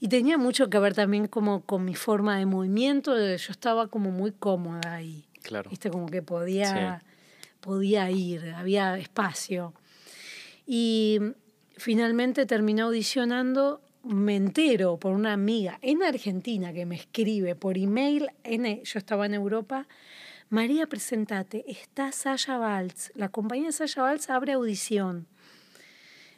[0.00, 3.16] Y tenía mucho que ver también como con mi forma de movimiento.
[3.16, 5.24] Yo estaba como muy cómoda ahí.
[5.42, 5.70] Claro.
[5.70, 7.02] Viste, como que podía,
[7.60, 9.74] podía ir, había espacio.
[10.66, 11.20] Y
[11.76, 18.28] finalmente terminé audicionando, me entero por una amiga en Argentina que me escribe por email,
[18.42, 19.86] en, yo estaba en Europa,
[20.50, 25.26] María, presentate, está Sasha Valls, la compañía de Sasha Valls abre audición.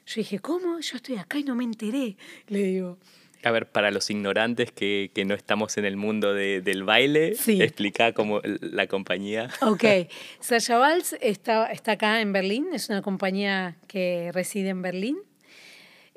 [0.07, 0.79] Yo dije, ¿cómo?
[0.81, 2.17] Yo estoy acá y no me enteré,
[2.47, 2.99] le digo.
[3.43, 7.37] A ver, para los ignorantes que, que no estamos en el mundo de, del baile,
[7.47, 9.51] explica cómo la compañía.
[9.61, 9.85] Ok,
[10.41, 15.19] Sasha Valls está, está acá en Berlín, es una compañía que reside en Berlín.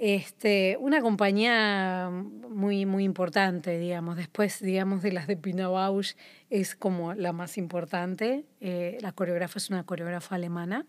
[0.02, 4.16] Este, una compañía muy, muy importante, digamos.
[4.16, 6.16] Después, digamos, de las de Pina Bausch,
[6.50, 8.46] es como la más importante.
[8.62, 10.86] Eh, la coreógrafa es una coreógrafa alemana,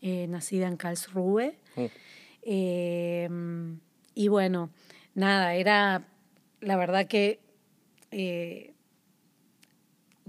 [0.00, 1.58] eh, nacida en Karlsruhe.
[1.74, 1.84] Mm.
[2.42, 3.28] Eh,
[4.14, 4.70] y bueno,
[5.16, 6.04] nada, era
[6.60, 7.40] la verdad que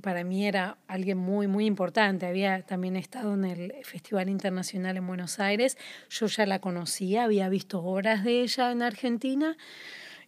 [0.01, 2.25] para mí era alguien muy, muy importante.
[2.25, 5.77] Había también estado en el Festival Internacional en Buenos Aires.
[6.09, 9.57] Yo ya la conocía, había visto obras de ella en Argentina.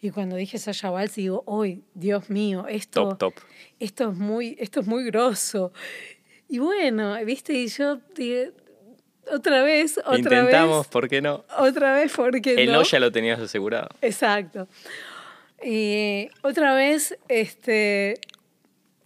[0.01, 3.36] Y cuando dije Sasha Valls, digo, hoy, Dios mío, esto, top,
[3.79, 5.71] esto es muy, esto es muy grosso.
[6.49, 8.51] Y bueno, viste, y yo dije,
[9.31, 11.45] otra vez, otra Intentamos, ¿por qué no?
[11.57, 12.62] Otra vez, ¿por qué no?
[12.62, 13.89] El no ya lo tenías asegurado.
[14.01, 14.67] Exacto.
[15.63, 18.19] Y otra vez, este,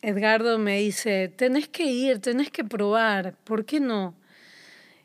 [0.08, 4.16] Edgardo me dice, tenés que ir, tenés que probar, ¿por qué no?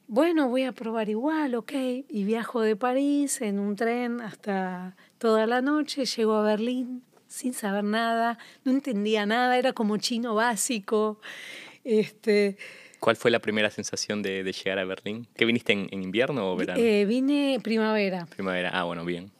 [0.06, 1.72] Bueno, voy a probar igual, ok.
[2.08, 7.52] Y viajo de París en un tren hasta toda la noche, llego a Berlín sin
[7.52, 11.20] saber nada, no entendía nada, era como chino básico.
[11.82, 12.56] Este,
[13.00, 15.26] ¿Cuál fue la primera sensación de, llegar a Berlín?
[15.34, 16.78] ¿Qué viniste en, invierno o verano?
[16.80, 18.26] Eh, vine primavera.
[18.26, 19.32] Primavera, ah, bueno, bien.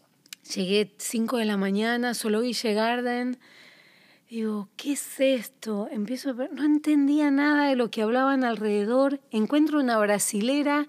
[0.57, 3.39] Llegué 5 de la mañana, solo Guille Garden
[4.33, 5.89] Digo, ¿qué es esto?
[5.91, 9.21] Empiezo a ver, no entendía nada de lo que hablaban alrededor.
[9.31, 10.87] Encuentro una brasilera.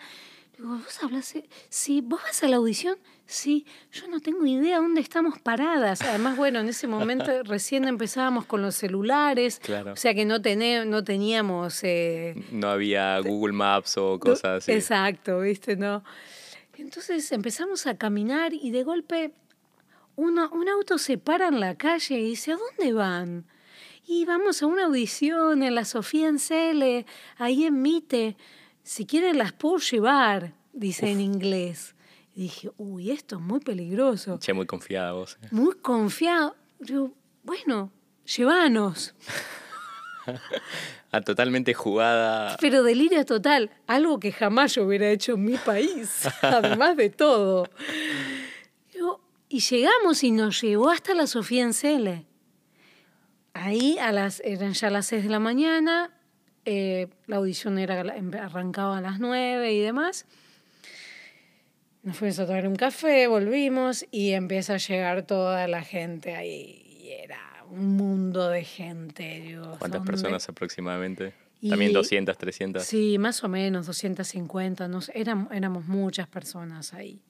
[0.57, 1.33] Digo, ¿vos hablas?
[1.67, 2.95] Sí, ¿vos vas a la audición?
[3.25, 6.03] Sí, yo no tengo idea dónde estamos paradas.
[6.03, 9.59] Además, bueno, en ese momento recién empezábamos con los celulares.
[9.59, 9.91] Claro.
[9.91, 10.37] O sea que no,
[10.85, 11.83] no teníamos...
[11.83, 14.71] Eh, no había Google Maps o cosas así.
[14.71, 15.75] Exacto, ¿viste?
[15.75, 16.01] No.
[16.77, 19.33] Entonces empezamos a caminar y de golpe
[20.15, 23.45] un auto se para en la calle y dice, ¿a dónde van?
[24.05, 27.05] Y vamos a una audición en la Sofía en Cele,
[27.37, 28.35] ahí en Mite.
[28.83, 31.95] Si quieren las puedo llevar, dice en inglés.
[32.35, 34.39] Y dije, uy, esto es muy peligroso.
[34.39, 35.37] Che, muy confiada vos.
[35.41, 35.47] Eh.
[35.51, 36.55] Muy confiado.
[36.79, 37.11] Yo,
[37.43, 37.91] bueno,
[38.25, 39.13] llévanos.
[41.11, 42.57] a totalmente jugada.
[42.59, 47.69] Pero delirio total, algo que jamás yo hubiera hecho en mi país, además de todo.
[49.53, 52.25] Y llegamos y nos llevó hasta la Sofía en Cele.
[53.53, 56.09] Ahí a las, eran ya las 6 de la mañana,
[56.65, 58.01] eh, la audición era,
[58.41, 60.25] arrancaba a las 9 y demás.
[62.01, 66.81] Nos fuimos a tomar un café, volvimos y empieza a llegar toda la gente ahí.
[67.03, 69.55] Y era un mundo de gente.
[69.77, 71.35] ¿Cuántas personas aproximadamente?
[71.69, 72.83] También 200, 300.
[72.83, 74.87] Sí, más o menos, 250.
[74.87, 77.21] Nos, éramos muchas personas ahí.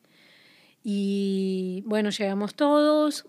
[0.83, 3.25] Y bueno, llegamos todos,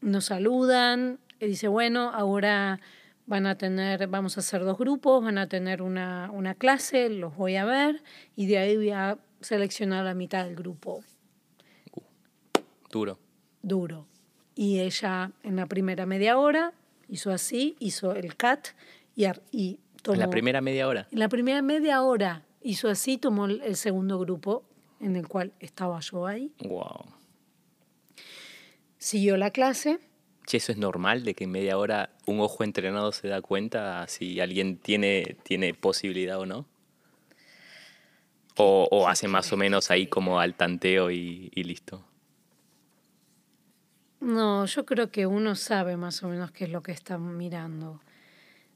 [0.00, 2.80] nos saludan, y dice, bueno, ahora
[3.26, 7.36] van a tener, vamos a hacer dos grupos, van a tener una, una clase, los
[7.36, 8.02] voy a ver,
[8.34, 11.02] y de ahí voy a seleccionar la mitad del grupo.
[12.90, 13.18] duro.
[13.62, 14.06] Duro.
[14.56, 16.72] Y ella en la primera media hora
[17.08, 18.68] hizo así, hizo el cat
[19.14, 20.14] y, y tomó...
[20.14, 21.06] ¿En la primera media hora?
[21.10, 24.64] En la primera media hora hizo así, tomó el segundo grupo
[25.00, 26.52] en el cual estaba yo ahí.
[26.62, 27.06] Wow.
[28.98, 29.98] siguió la clase.
[30.46, 34.06] Che, ¿eso es normal de que en media hora un ojo entrenado se da cuenta
[34.08, 36.66] si alguien tiene, tiene posibilidad o no?
[38.62, 42.04] ¿O, hace más o menos ahí como al tanteo y, listo?
[44.20, 48.02] No, yo creo que uno sabe más o menos qué es lo que está mirando.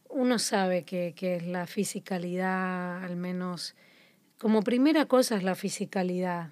[0.08, 3.74] Uno sabe que, que la fisicalidad, al menos,
[4.44, 6.50] como primera cosa es la fisicalidad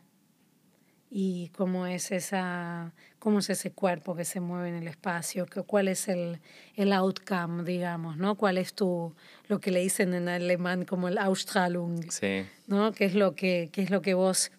[1.10, 5.88] y cómo es esa cómo es ese cuerpo que se mueve en el espacio, cuál
[5.88, 6.40] es el,
[6.74, 8.36] el outcome, digamos, ¿no?
[8.36, 9.14] Cuál es tu
[9.46, 12.46] lo que le dicen en alemán como el Ausstrahlung, sí.
[12.66, 12.92] ¿no?
[12.92, 14.52] ¿Qué es lo que qué es lo que vos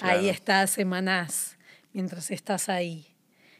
[0.00, 1.58] ahí estás emanás
[1.92, 3.16] mientras estás ahí?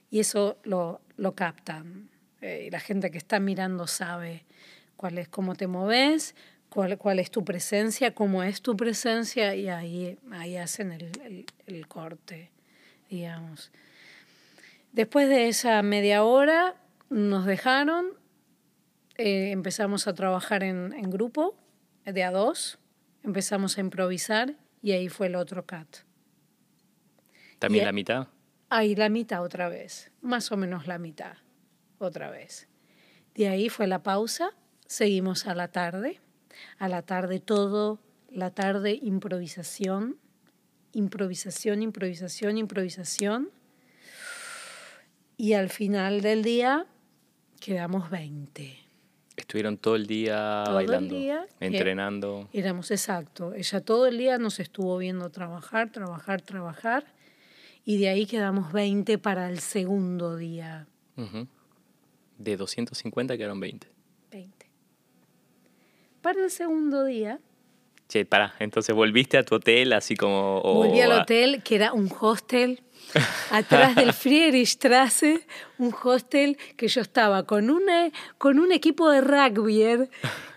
[0.09, 2.11] Y eso lo lo captan.
[2.41, 4.45] Eh, y la gente que está mirando sabe
[4.97, 6.37] cuál es cómo te moves,
[6.75, 12.51] cuál, es tu presencia, cómo es tu presencia y ahí, ahí hacen el, corte,
[13.09, 13.71] digamos.
[14.93, 16.75] Después de esa media hora
[17.11, 18.07] nos dejaron,
[19.17, 21.57] eh, empezamos a trabajar en, grupo,
[22.05, 22.79] de a dos,
[23.23, 25.89] empezamos a improvisar y ahí fue el otro cat.
[27.61, 28.29] ¿También la mitad?
[28.69, 31.37] Ahí la mitad otra vez, más o menos la mitad,
[31.99, 32.69] otra vez.
[33.35, 34.51] De ahí fue la pausa,
[34.87, 36.21] seguimos a la tarde
[36.79, 40.19] a la tarde todo, la tarde improvisación,
[40.93, 43.51] improvisación, improvisación, improvisación.
[45.37, 46.87] Y al final del día
[47.61, 48.79] quedamos 20.
[49.37, 51.17] Estuvieron todo el día bailando,
[51.59, 52.49] entrenando.
[52.53, 53.53] Éramos exacto.
[53.53, 57.05] Ella todo el día nos estuvo viendo trabajar, trabajar, trabajar.
[57.85, 60.87] Y de ahí quedamos 20 para el segundo día.
[62.39, 63.94] De 250 quedaron 20.
[66.25, 67.39] Para el segundo día.
[68.09, 70.63] Che, para, entonces volviste a tu hotel así como.
[70.63, 72.81] Volví al hotel, que era un hostel
[73.51, 80.09] atrás del Friedrichstrasse, un hostel que yo estaba con, una, con un equipo de rugby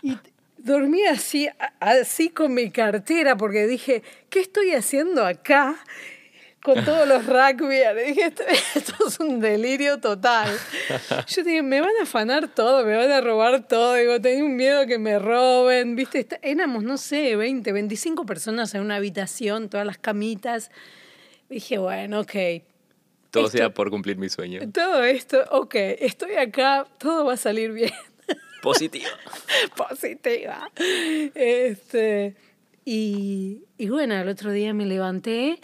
[0.04, 0.18] y
[0.58, 1.50] dormía así,
[1.82, 5.76] así con mi cartera porque dije, ¿qué estoy haciendo acá?
[6.68, 7.78] Con todos los rugby.
[8.08, 8.26] Dije,
[8.76, 10.54] esto, es un delirio total.
[11.28, 13.94] Yo dije, me van a afanar todo, me van a robar todo.
[13.94, 15.96] Digo, tengo un miedo que me roben.
[15.96, 16.28] ¿Viste?
[16.42, 20.70] Éramos, no sé, 20, 25 personas en una habitación, todas las camitas.
[21.50, 22.36] Dije, bueno, ok.
[23.32, 24.60] Todo sea por cumplir mi sueño.
[24.74, 27.94] Todo esto, ok, estoy acá, todo va a salir bien.
[28.62, 29.08] Positiva.
[29.74, 30.70] Positiva.
[31.34, 32.36] Este,
[32.84, 35.62] y, y bueno, el otro día me levanté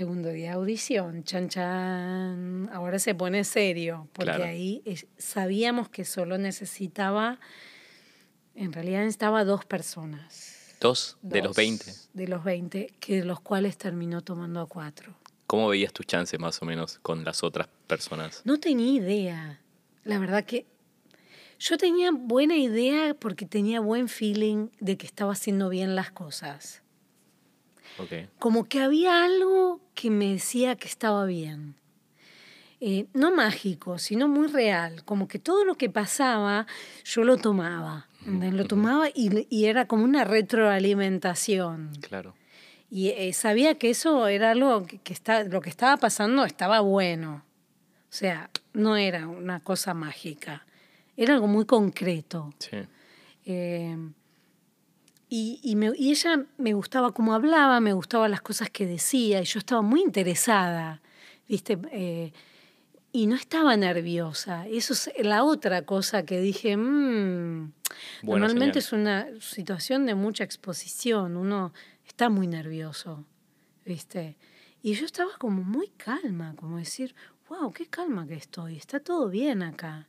[0.00, 2.70] Segundo día audición, chan chan.
[2.72, 4.82] Ahora se pone serio, porque ahí
[5.18, 7.38] sabíamos que solo necesitaba,
[8.54, 10.74] en realidad necesitaba dos personas.
[10.80, 11.18] ¿Dos?
[11.20, 11.84] de los 20.
[12.14, 15.14] De los 20, que de los cuales terminó tomando a cuatro.
[15.46, 18.40] ¿Cómo veías tus chances más o menos con las otras personas?
[18.46, 19.60] No tenía idea.
[20.04, 20.64] La verdad que
[21.58, 26.80] yo tenía buena idea porque tenía buen feeling de que estaba haciendo bien las cosas.
[28.38, 31.74] Como que había algo que me decía que estaba bien.
[32.80, 35.04] Eh, no mágico, sino muy real.
[35.04, 36.66] Como que todo lo que pasaba
[37.04, 38.06] yo lo tomaba.
[38.26, 41.92] Lo tomaba y, era como una retroalimentación.
[42.00, 42.34] Claro.
[42.90, 47.44] Y eh, sabía que eso era algo que, está, lo que estaba pasando estaba bueno.
[48.10, 50.66] O sea, no era una cosa mágica.
[51.16, 52.52] Era algo muy concreto.
[52.58, 52.78] Sí.
[53.46, 53.96] Eh,
[55.32, 59.40] y, y, me, y, ella me gustaba cómo hablaba, me gustaban las cosas que decía,
[59.40, 61.00] y yo estaba muy interesada,
[61.48, 61.78] ¿viste?
[61.92, 62.32] Eh,
[63.12, 64.66] y no estaba nerviosa.
[64.66, 67.72] Eso es la otra cosa que dije, mmm,
[68.24, 71.72] normalmente es una situación de mucha exposición, uno
[72.04, 73.24] está muy nervioso,
[73.84, 74.36] ¿viste?
[74.82, 77.14] Y yo estaba como muy calma, como decir,
[77.48, 80.08] wow, qué calma que estoy, está todo bien acá.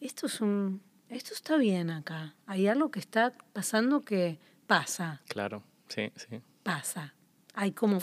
[0.00, 2.34] Esto es un, esto está bien acá.
[2.46, 5.22] Hay algo que está pasando que pasa.
[5.28, 6.40] Claro, sí, sí.
[6.62, 7.14] Pasa.
[7.54, 7.98] Hay como,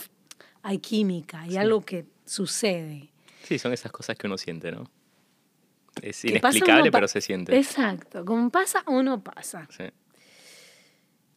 [0.62, 3.10] hay química, hay algo que sucede.
[3.44, 4.90] Sí, son esas cosas que uno siente, ¿no?
[6.02, 7.58] Es inexplicable, pero se siente.
[7.58, 9.68] Exacto, como pasa, uno pasa.
[9.70, 9.86] Sí.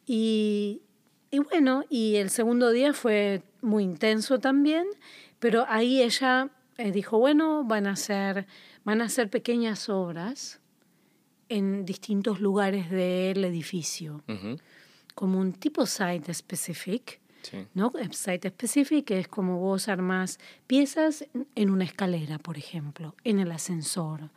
[0.05, 0.81] Y,
[1.31, 4.87] y bueno, y el segundo día fue muy intenso también,
[5.39, 8.47] pero ahí ella eh, dijo, bueno, van a ser,
[8.83, 10.61] van a hacer pequeñas obras
[11.49, 14.23] en distintos lugares del edificio,
[15.13, 17.19] como un tipo site specific.
[17.75, 17.93] ¿no?
[18.11, 24.31] Site specific es como vos armás piezas en una escalera, por ejemplo, en el ascensor,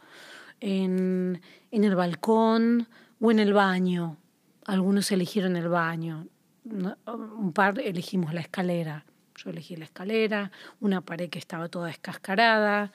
[0.60, 1.40] en,
[1.70, 2.88] en el balcón
[3.18, 4.18] o en el baño.
[4.66, 6.26] Algunos eligieron el baño,
[6.64, 9.04] un par elegimos la escalera.
[9.36, 10.50] Yo elegí la escalera,
[10.80, 12.92] una pared que estaba toda descascarada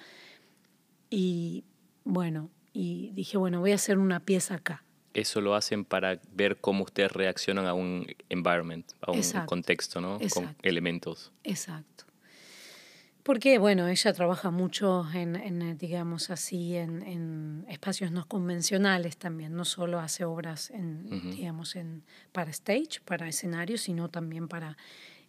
[1.09, 1.63] y
[2.03, 4.83] bueno, y dije, bueno, voy a hacer una pieza acá.
[5.13, 10.19] Eso lo hacen para ver cómo ustedes reaccionan a un environment, a un contexto, ¿no?
[10.33, 11.31] Con elementos.
[11.43, 12.05] Exacto.
[13.23, 19.55] Porque, bueno, ella trabaja mucho en, digamos así, en, espacios no convencionales también.
[19.55, 22.03] No solo hace obras, en, digamos, en,
[22.33, 24.77] para stage, para escenarios, sino también para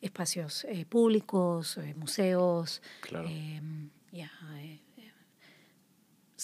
[0.00, 4.80] espacios eh, públicos, eh, museos, em, eh,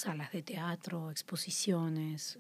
[0.01, 2.39] salas de teatro, exposiciones.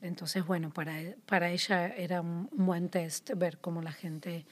[0.00, 0.94] entonces, bueno, para,
[1.26, 4.46] para ella era un, buen test ver cómo la gente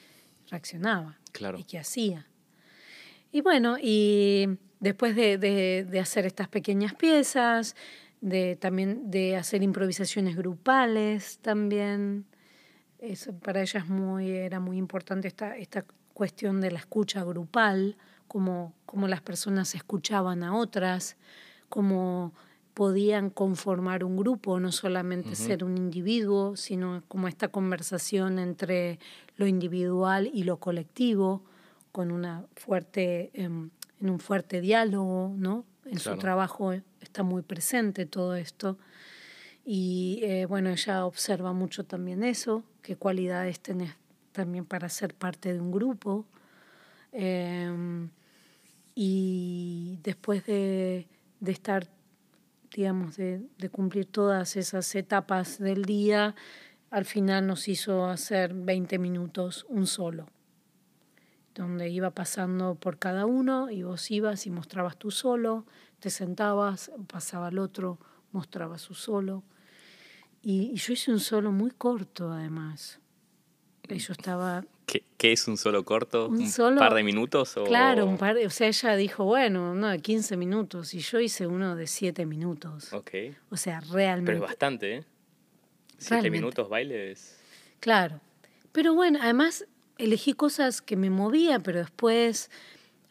[0.51, 1.19] reaccionaba
[1.59, 2.27] y qué hacía.
[3.33, 7.75] Y bueno, y después de, hacer estas pequeñas piezas,
[8.21, 12.27] de también de hacer improvisaciones grupales también,
[12.99, 17.97] eso para ella muy, era muy importante esta, esta cuestión de la escucha grupal,
[18.29, 18.75] cómo,
[19.09, 21.17] las personas escuchaban a otras,
[21.73, 22.35] cómo
[22.75, 28.99] podían conformar un grupo, no solamente ser un individuo, sino como esta conversación entre
[29.39, 31.43] lo individual y lo colectivo,
[31.91, 33.71] con una fuerte, em,
[34.03, 35.65] en un fuerte diálogo, ¿no?
[35.87, 38.77] En su trabajo está muy presente todo esto.
[39.65, 43.95] Y eh, bueno, ella observa mucho también eso, qué cualidades tenés
[44.33, 46.27] también para ser parte de un grupo.
[47.13, 48.11] Em,
[48.95, 51.07] y después de,
[51.43, 51.89] de estar,
[52.75, 56.35] digamos, de, de, cumplir todas esas etapas del día,
[56.91, 60.27] al final nos hizo hacer 20 minutos un solo
[61.55, 65.67] donde iba pasando por cada uno y vos ibas y mostrabas tú solo,
[66.01, 67.99] te sentabas, pasaba el otro,
[68.33, 69.45] mostraba su solo.
[70.41, 73.01] Y, yo hice un solo muy corto además.
[73.89, 74.65] Yo estaba...
[74.87, 76.29] ¿Qué, qué es un solo corto?
[76.29, 77.57] ¿Un, solo, par de minutos?
[77.57, 77.65] O...
[77.65, 81.21] Claro, un par de, o sea, ella dijo, bueno, uno de 15 minutos y yo
[81.21, 82.93] hice uno de 7 minutos.
[82.93, 83.11] Ok.
[83.51, 84.33] O sea, realmente...
[84.33, 85.05] Pero es bastante, ¿eh?
[85.99, 87.39] 7 minutos bailes.
[87.81, 88.21] Claro.
[88.73, 89.67] Pero bueno, además
[89.99, 92.51] elegí cosas que me movía, pero después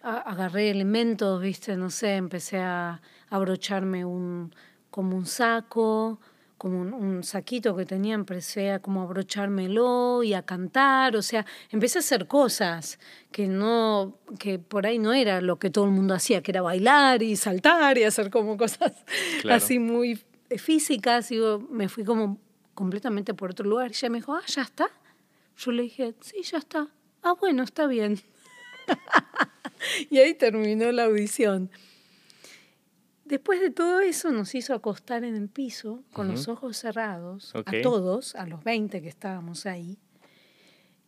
[0.02, 4.54] agarré elementos, viste, no sé, empecé a abrocharme un,
[4.90, 6.20] como un saco,
[6.62, 11.98] como un, saquito que tenía, empecé a como abrochármelo y a cantar, o sea, empecé
[11.98, 13.00] a hacer cosas
[13.32, 16.62] que no, que por ahí no era lo que todo el mundo hacía, que era
[16.62, 18.94] bailar y saltar y hacer como cosas
[19.50, 20.22] así muy
[20.56, 21.40] físicas, y
[21.72, 22.38] me fui como
[22.76, 24.88] completamente por otro lugar, y ella me dijo, ah, ya está,
[25.58, 26.90] yo le dije, sí, ya está.
[27.24, 28.22] Ah, bueno, está bien.
[30.12, 31.72] y ahí terminó la audición.
[33.32, 37.72] Después de todo eso nos hizo acostar en el piso con los ojos cerrados, a
[37.82, 39.98] todos, a los 20 que estábamos ahí,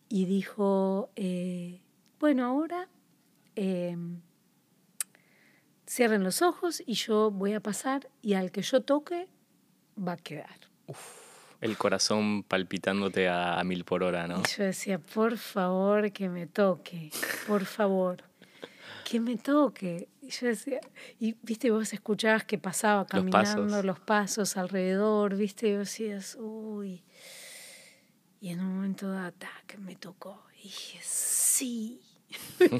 [0.08, 1.82] y dijo, eh,
[2.18, 2.88] bueno, ahora
[3.56, 4.22] em,
[5.86, 9.28] cierren los ojos y yo voy a pasar y al que yo toque
[9.98, 10.60] va a quedar.
[10.86, 11.24] Uf
[11.60, 14.40] el corazón palpitándote a, mil por hora, ¿no?
[14.40, 17.10] Y yo decía, por favor, que me toque,
[17.46, 18.24] por favor,
[19.04, 20.08] que me toque.
[20.24, 20.80] Y yo decía,
[21.20, 27.04] y viste, vos escuchabas que pasaba caminando los pasos, alrededor, viste, y vos decías, uy.
[28.40, 29.34] Y en un momento dado,
[29.66, 30.42] que me tocó.
[30.60, 32.00] Y dije, sí.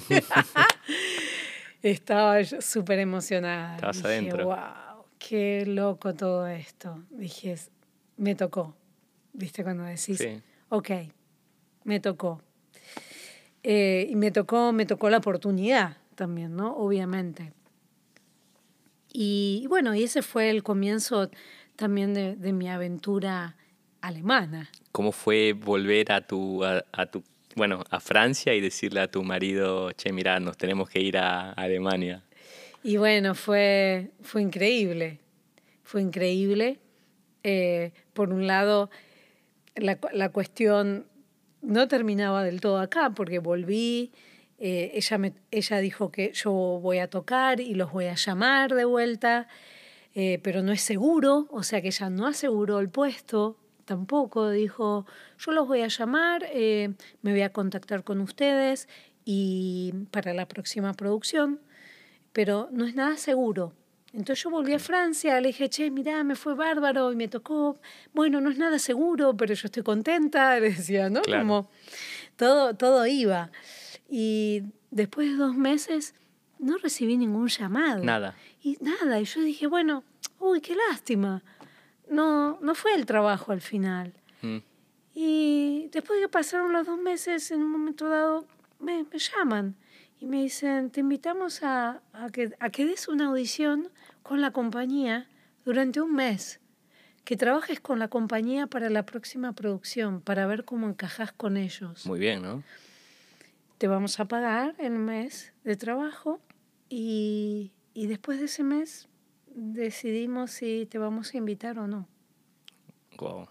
[1.83, 3.75] Estaba súper emocionada.
[3.75, 4.47] Estabas dije, adentro.
[4.47, 7.05] wow, qué loco todo esto.
[7.11, 7.57] Dije,
[8.17, 8.75] me tocó.
[9.35, 10.41] ¿Viste cuando decís, sí.
[10.71, 10.91] ok,
[11.85, 12.41] me tocó?
[13.63, 16.77] Eh, y me tocó, me tocó la oportunidad también, ¿no?
[16.77, 17.53] Obviamente.
[19.13, 21.31] Y, bueno, y ese fue el comienzo
[21.77, 23.57] también de, de, mi aventura
[24.01, 24.71] alemana.
[24.93, 27.23] ¿Cómo fue volver a tu, a, tu,
[27.55, 31.53] bueno, a Francia y decirle a tu marido, che, mira, nos tenemos que ir a
[31.53, 32.23] Alemania?
[32.83, 35.21] Y bueno, fue, fue increíble,
[35.85, 36.81] fue increíble
[37.45, 38.91] eh, por un lado,
[39.77, 41.07] la, la, cuestión
[41.61, 44.13] no terminaba del todo acá, porque volví,
[44.59, 48.75] eh, ella, me, ella dijo que yo voy a tocar y los voy a llamar
[48.75, 49.49] de vuelta,
[50.15, 55.07] eh, pero no es seguro, o sea que ella no aseguró el puesto, tampoco, dijo,
[55.39, 58.89] yo los voy a llamar, me voy a contactar con ustedes
[59.25, 61.61] y para la próxima producción,
[62.33, 63.75] pero no es nada seguro.
[64.15, 67.81] Entonces yo volví a Francia, le dije, che, mirá, me fue bárbaro y me tocó,
[68.13, 71.21] bueno, no es nada seguro, pero yo estoy contenta, le decía, ¿no?
[71.23, 71.69] Como
[72.37, 73.51] todo, todo iba.
[74.09, 76.15] Y después de dos meses
[76.59, 78.05] no recibí ningún llamado.
[78.05, 78.35] Nada.
[78.63, 80.05] Y nada, y yo dije, bueno,
[80.39, 81.43] uy, qué lástima.
[82.09, 84.13] No, no fue el trabajo al final.
[84.43, 84.59] Mm.
[85.15, 88.47] Y después de que pasaron los dos meses, en un momento dado,
[88.81, 89.77] me, me llaman
[90.21, 93.91] y me dicen, te invitamos a, a, que, a que des una audición
[94.23, 95.29] con la compañía
[95.65, 96.61] durante un mes,
[97.25, 102.07] que trabajes con la compañía para la próxima producción, para ver cómo encajas con ellos.
[102.07, 102.63] Muy bien, ¿no?
[103.79, 106.41] Te vamos a pagar el mes de trabajo
[106.89, 109.09] y, y después de ese mes
[109.55, 112.09] decidimos si te vamos a invitar o no.
[113.19, 113.49] Wow.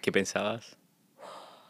[0.00, 0.76] ¿Qué pensabas?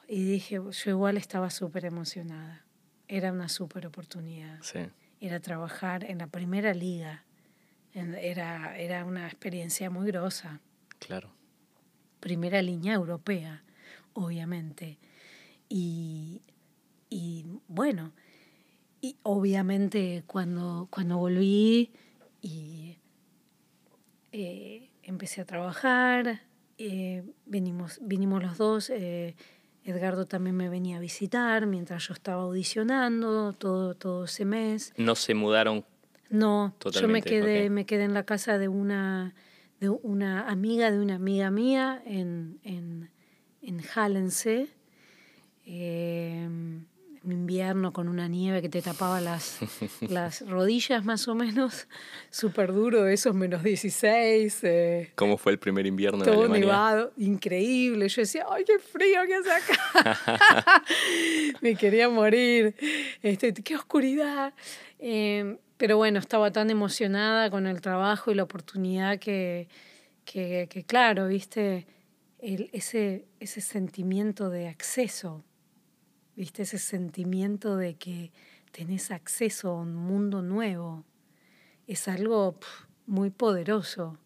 [0.08, 2.64] Y dije, yo igual estaba súper emocionada.
[3.08, 4.58] Era una súper oportunidad.
[4.62, 4.80] Sí.
[5.20, 7.24] Era trabajar en la primera liga.
[7.92, 10.60] Era, era una experiencia muy grosa.
[10.98, 11.30] Claro.
[12.20, 13.62] Primera línea europea,
[14.14, 14.98] obviamente.
[15.68, 16.42] Y,
[17.14, 18.12] y bueno,
[19.00, 21.92] y obviamente cuando, cuando volví
[22.42, 22.98] y
[24.32, 26.40] eh, empecé a trabajar,
[26.76, 29.36] eh, vinimos, vinimos los dos, eh,
[29.84, 34.92] Edgardo también me venía a visitar mientras yo estaba audicionando todo, todo ese mes.
[34.96, 35.84] ¿No se mudaron?
[36.30, 39.36] No, yo me quedé, me quedé en la casa de una,
[39.78, 43.08] de una amiga de una amiga mía en, en,
[43.62, 44.68] en Hallense.
[45.64, 46.48] Eh,
[47.24, 49.58] un invierno con una nieve que te tapaba las,
[50.08, 51.88] las rodillas más o menos,
[52.30, 54.60] súper duro, esos menos 16.
[54.64, 56.66] Eh, ¿Cómo fue el primer invierno todo en Alemania?
[56.66, 58.08] nevado, increíble.
[58.08, 60.84] Yo decía, ¡ay, qué frío que hace acá!
[61.62, 62.74] Me quería morir,
[63.22, 64.52] este, qué oscuridad.
[64.98, 69.68] Eh, pero bueno, estaba tan emocionada con el trabajo y la oportunidad que,
[70.24, 71.86] que, que claro, viste,
[72.38, 75.42] el, ese, ese sentimiento de acceso
[76.36, 76.62] ¿viste?
[76.62, 78.32] Ese sentimiento de que
[78.72, 81.04] tenés acceso a un mundo nuevo.
[81.86, 82.58] Es algo
[83.06, 84.18] muy poderoso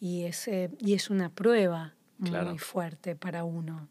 [0.00, 3.88] y es, y es una prueba muy fuerte para uno.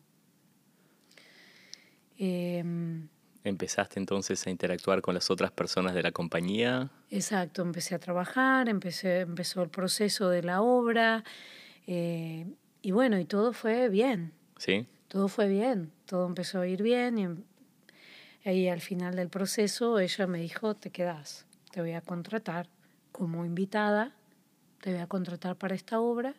[2.18, 3.08] Em,
[3.44, 6.90] ¿Empezaste entonces a interactuar con las otras personas de la compañía?
[7.12, 11.24] Exacto, empecé a trabajar, empecé, empezó el proceso de la obra
[11.86, 12.48] eh,
[12.82, 14.34] y bueno, y todo fue bien.
[14.58, 14.88] ¿Sí?
[15.08, 17.44] todo fue bien, todo empezó a ir bien y em,
[18.46, 22.70] ahí al final del proceso ella me dijo, te quedas, te voy a contratar
[23.12, 24.16] como invitada,
[24.82, 26.36] te voy a contratar para esta obra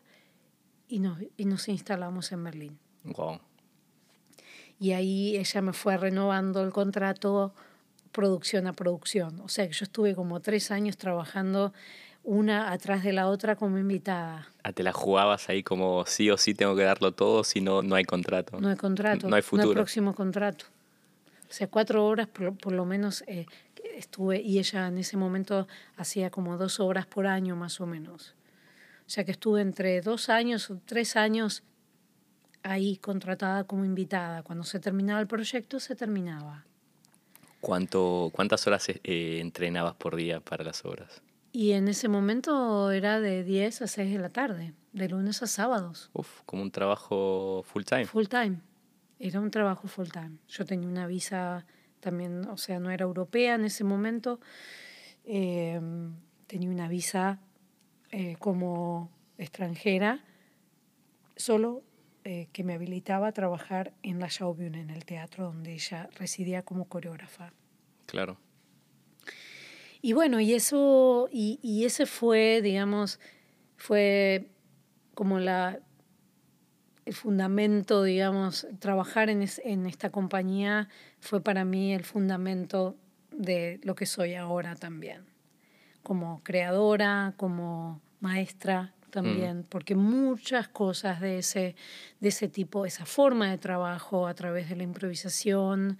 [0.89, 2.79] y nos, y nos instalamos en Berlín.
[3.05, 3.41] Wow.
[4.79, 7.55] Y ahí ella me fue renovando el contrato
[8.13, 9.41] producción a producción.
[9.41, 11.73] O sea que yo estuve como tres años trabajando
[12.27, 14.49] una atrás de la otra como invitada.
[14.65, 17.83] Ah, te la jugabas ahí como sí o sí tengo que darlo todo, si no,
[17.83, 18.61] no hay contrato.
[18.61, 19.29] No hay contrato.
[19.29, 19.67] No hay futuro.
[19.67, 20.67] No hay próximo contrato.
[21.49, 23.47] O sea, cuatro horas por, lo menos eh,
[23.95, 28.35] estuve, y ella en ese momento hacía como dos horas por año más o menos.
[29.07, 31.63] O sea que estuve entre dos años o tres años
[32.65, 34.43] ahí contratada como invitada.
[34.43, 36.65] Cuando se terminaba el proyecto, se terminaba.
[37.61, 41.23] ¿Cuánto, ¿Cuántas horas eh, entrenabas por día para las obras?
[41.57, 45.47] Y en ese momento era de 10 a 6 de la tarde, de lunes a
[45.47, 46.11] sábados.
[46.13, 48.05] Uf, como un trabajo full time.
[48.05, 48.61] Full time.
[49.19, 50.37] Era un trabajo full time.
[50.49, 51.65] Yo tenía una visa
[52.01, 54.39] también, o sea, no era europea en ese momento.
[55.25, 55.81] Eh,
[56.47, 57.41] tenía una visa
[58.11, 60.23] eh, como extranjera,
[61.37, 61.85] solo
[62.25, 66.63] eh, que me habilitaba a trabajar en la Schaubühne, en el teatro donde ella residía
[66.65, 67.55] como coreógrafa.
[68.05, 68.37] Claro.
[70.03, 73.19] Y bueno, y eso, y, y ese fue, digamos,
[73.77, 74.49] fue
[75.15, 75.81] como la,
[77.07, 80.89] el fundamento, digamos, trabajar en, en esta compañía
[81.21, 82.97] fue para mí el fundamento
[83.31, 85.25] de lo que soy ahora también,
[86.03, 89.65] como creadora, como maestra también, mm.
[89.69, 91.77] porque muchas cosas de ese,
[92.21, 95.99] de ese tipo, esa forma de trabajo a través de la improvisación,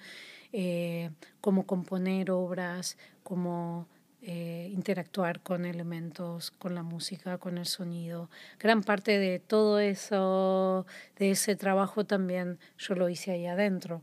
[0.53, 3.89] eh, como componer obras, como
[4.23, 8.31] eh, interactuar con elementos, con la música, con el sonido.
[8.61, 14.01] Gran parte de todo eso, de ese trabajo también yo lo hice ahí adentro,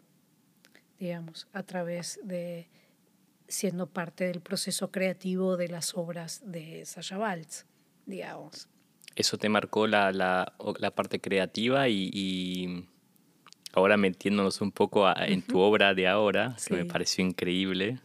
[1.00, 2.68] digamos, a través de
[3.48, 7.66] siendo parte del proceso creativo de las obras de Sasha Waltz,
[8.06, 8.68] digamos.
[9.16, 12.90] Eso te marcó la, la, la parte creativa y,
[13.72, 18.02] ahora metiéndonos un poco en tu obra de ahora, que me pareció increíble.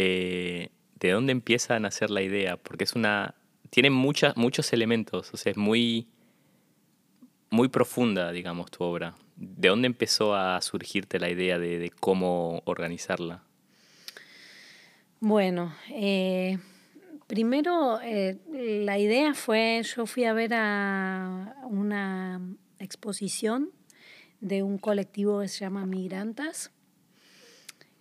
[0.00, 0.68] Eh,
[1.00, 3.34] de dónde empieza a nacer la idea, porque es una
[3.70, 6.06] tiene muchas muchos elementos, o sea, es muy
[7.50, 9.16] muy profunda, digamos, tu obra.
[9.34, 13.42] ¿De dónde empezó a surgirte la idea de, cómo organizarla?
[15.18, 16.58] Bueno, eh,
[17.26, 22.40] primero eh, la idea fue, yo fui a ver a una
[22.78, 23.72] exposición
[24.40, 26.70] de un colectivo que se llama Migrantas,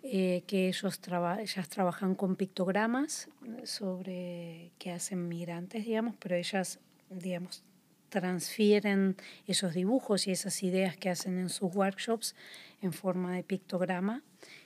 [0.10, 1.02] eh, que ellos
[1.40, 3.30] ellas trabajan con pictogramas
[3.64, 6.80] sobre que hacen migrantes, digamos, pero ellas,
[7.10, 7.64] digamos,
[8.10, 12.36] transfieren esos dibujos y esas ideas que hacen en sus workshops
[12.82, 14.24] en forma de pictograma.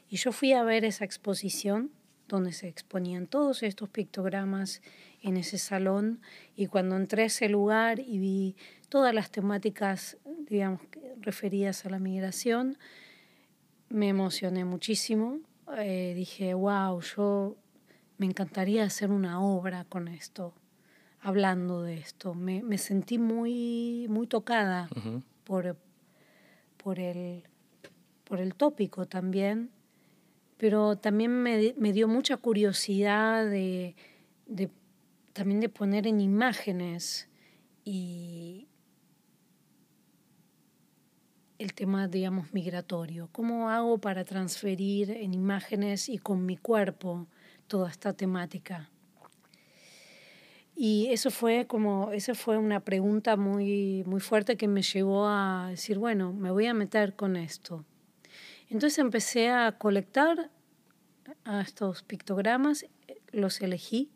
[0.10, 1.92] Y yo fui a ver esa exposición
[2.28, 4.82] donde se exponían todos estos pictogramas
[5.22, 6.22] en ese salón
[6.56, 8.56] y cuando entré a ese lugar y vi
[8.90, 10.18] todas las temáticas,
[10.48, 10.82] digamos,
[11.20, 12.78] referidas a la migración,
[13.92, 15.40] me emocioné muchísimo.
[15.78, 17.56] Eh, dije, wow, yo
[18.18, 20.54] me encantaría hacer una obra con esto,
[21.22, 22.34] hablando de esto.
[22.34, 24.90] Me, me sentí muy, muy tocada
[25.44, 25.78] por,
[26.78, 27.44] por, el,
[28.24, 29.72] por el tópico también,
[30.58, 33.96] pero también me, me dio mucha curiosidad de,
[34.46, 34.70] de,
[35.34, 37.30] también de poner en imágenes
[37.84, 38.68] y,
[41.62, 43.30] el tema, digamos, migratorio.
[43.32, 47.28] ¿Cómo hago para transferir en imágenes y con mi cuerpo
[47.68, 48.90] toda esta temática?
[50.76, 55.68] Y eso fue como, esa fue una pregunta muy, muy fuerte que me llevó a
[55.70, 57.86] decir, bueno, me voy a meter con esto.
[58.68, 60.50] Entonces empecé a colectar
[61.44, 62.88] a estos pictogramas,
[63.32, 64.10] los elegí.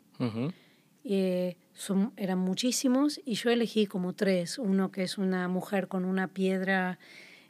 [1.04, 4.58] Eh, son, eran muchísimos y yo elegí como tres.
[4.58, 6.98] Uno que es una mujer con una piedra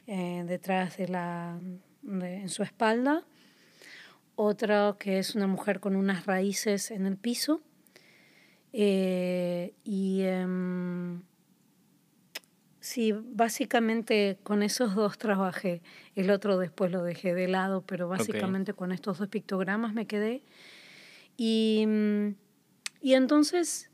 [0.07, 1.59] eh, detrás de la,
[2.03, 3.25] en su espalda,
[4.35, 7.61] otra que es una mujer con unas raíces en el piso,
[8.71, 11.23] eh, y em,
[12.79, 15.81] sí, básicamente con esos dos trabajé,
[16.15, 20.41] el otro después lo dejé de lado, pero básicamente con estos dos pictogramas me quedé.
[21.35, 21.85] Y,
[23.01, 23.91] y entonces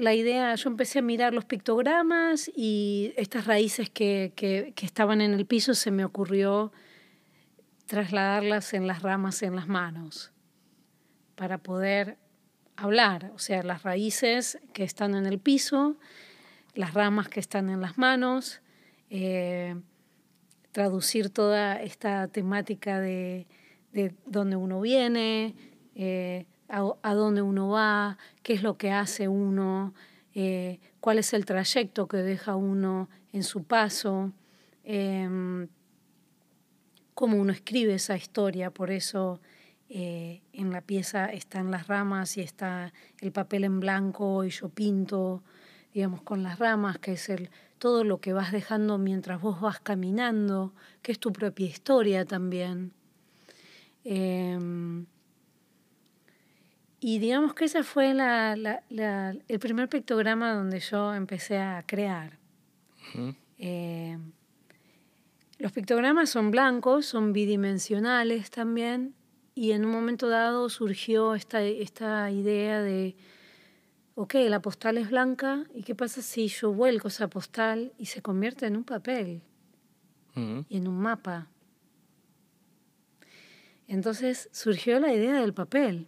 [0.00, 5.32] la idea, yo empecé a mirar los pictogramas y estas raíces que, que, estaban en
[5.34, 6.72] el piso se me ocurrió
[7.86, 10.32] trasladarlas en las ramas en las manos
[11.34, 12.18] para poder
[12.76, 15.96] hablar, o sea, las raíces que están en el piso,
[16.74, 18.62] las ramas que están en las manos,
[19.10, 19.76] eh,
[20.72, 23.46] traducir toda esta temática de,
[23.92, 25.54] de dónde uno viene,
[25.94, 29.92] eh, a, dónde uno va, qué es lo que hace uno,
[30.34, 34.32] eh, cuál es el trayecto que deja uno en su paso,
[34.84, 35.68] em,
[37.14, 39.40] cómo uno escribe esa historia, por eso
[39.88, 44.68] eh, en la pieza están las ramas y está el papel en blanco y yo
[44.68, 45.42] pinto,
[45.92, 49.80] digamos, con las ramas, que es el, todo lo que vas dejando mientras vos vas
[49.80, 52.92] caminando, que es tu propia historia también.
[57.00, 62.38] Y digamos que ese fue la, la, el primer pictograma donde yo empecé a crear.
[63.56, 64.18] Eh,
[65.58, 69.14] los pictogramas son blancos, son bidimensionales también,
[69.54, 73.16] y en un momento dado surgió esta, esta idea de,
[74.14, 78.20] ok, la postal es blanca, ¿y qué pasa si yo vuelco esa postal y se
[78.20, 79.42] convierte en un papel
[80.36, 81.48] y en un mapa?
[83.88, 86.06] Entonces surgió la idea del papel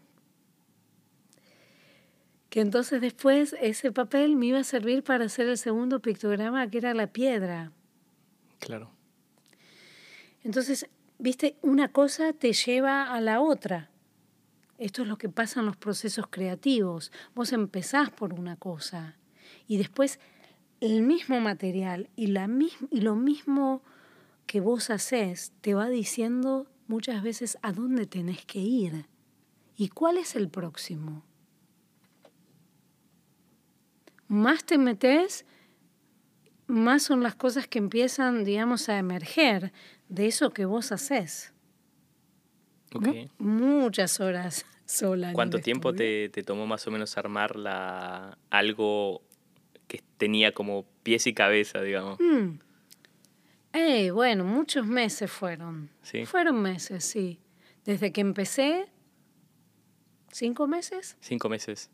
[2.52, 6.76] que entonces después ese papel me iba a servir para hacer el segundo pictograma, que
[6.76, 7.72] era la piedra.
[8.58, 8.90] Claro.
[10.44, 10.86] Entonces,
[11.18, 13.88] viste, una cosa te lleva a la otra.
[14.76, 17.10] Esto es lo que pasa en los procesos creativos.
[17.34, 19.16] Vos empezás por una cosa
[19.66, 20.20] y después
[20.80, 22.50] el mismo material y, la
[22.90, 23.80] y lo mismo
[24.44, 29.06] que vos haces te va diciendo muchas veces a dónde tenés que ir
[29.74, 31.24] y cuál es el próximo
[34.32, 35.44] más te metes,
[36.66, 39.72] más son las cosas que empiezan, digamos, a emerger
[40.08, 41.52] de eso que vos haces.
[43.38, 45.34] Muchas horas sola.
[45.34, 49.22] ¿Cuánto tiempo te, tomó más o menos armar la, algo
[49.86, 52.18] que tenía como pies y cabeza, digamos?
[52.18, 52.58] Mm.
[54.14, 55.90] bueno, muchos meses fueron.
[56.00, 56.24] ¿Sí?
[56.24, 57.38] Fueron meses, sí.
[57.84, 58.86] Desde que empecé,
[60.30, 61.18] ¿cinco meses?
[61.20, 61.90] Cinco meses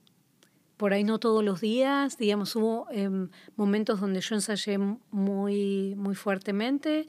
[0.79, 4.79] por ahí no todos los días, digamos, hubo em, momentos donde yo ensayé
[5.11, 7.09] muy, muy fuertemente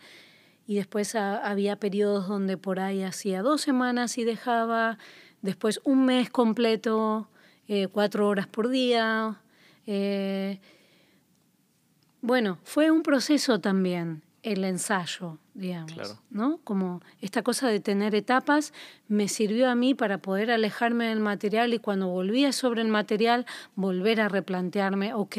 [0.67, 4.97] y después había periodos donde por ahí hacía dos semanas y dejaba,
[5.41, 7.29] después un mes completo,
[7.67, 9.39] eh, cuatro horas por día.
[9.85, 10.59] Eh,
[12.21, 16.59] bueno, fue un proceso también el ensayo, digamos, ¿no?
[16.63, 18.73] Como esta cosa de tener etapas
[19.07, 23.45] me sirvió a mí para poder alejarme del material y cuando volvía sobre el material
[23.75, 25.37] volver a replantearme, ok,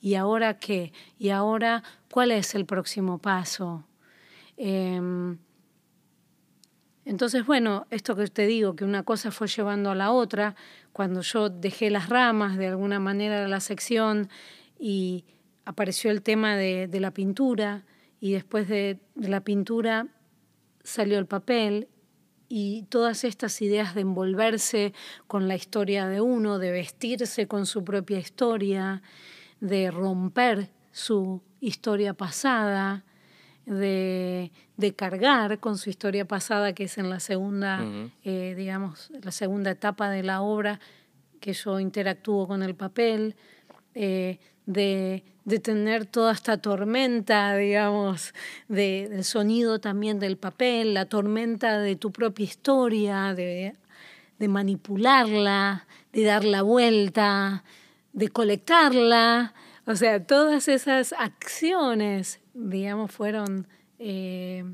[0.00, 0.92] ¿y ahora qué?
[1.18, 3.84] ¿Y ahora cuál es el próximo paso?
[4.56, 5.38] Em,
[7.04, 10.56] Entonces, bueno, esto que te digo, que una cosa fue llevando a la otra,
[10.92, 14.28] cuando yo dejé las ramas de alguna manera de la sección
[14.78, 15.24] y
[15.64, 17.84] apareció el tema de, la pintura
[18.20, 20.08] y después de, de la pintura
[20.82, 21.88] salió el papel
[22.48, 24.94] y todas estas ideas de envolverse
[25.26, 29.02] con la historia de uno, de vestirse con su propia historia,
[29.60, 33.04] de romper su historia pasada,
[33.66, 34.50] de,
[34.96, 37.84] cargar con su historia pasada, que es en la segunda,
[38.24, 40.80] eh, digamos, la segunda etapa de la obra,
[41.40, 43.36] que yo interactúo con el papel,
[43.94, 44.38] eh,
[44.68, 45.24] de,
[45.62, 48.34] tener toda esta tormenta, digamos,
[48.68, 53.74] del sonido también del papel, la tormenta de tu propia historia, de,
[54.46, 57.64] manipularla, de dar la vuelta,
[58.12, 59.54] de colectarla.
[59.86, 63.66] O sea, todas esas acciones, digamos, fueron
[63.98, 64.64] eh,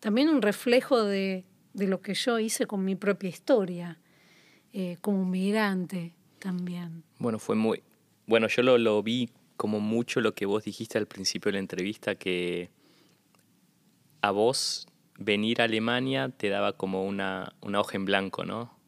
[0.00, 1.44] también un reflejo de,
[1.74, 3.98] lo que yo hice con mi propia historia,
[4.72, 7.04] eh, como migrante también.
[7.18, 7.82] Bueno, fue muy,
[8.28, 12.14] bueno, yo lo, vi como mucho lo que vos dijiste al principio de la entrevista,
[12.14, 12.68] que
[14.20, 14.86] a vos
[15.18, 18.78] venir a Alemania te daba como una, una hoja en blanco, ¿no?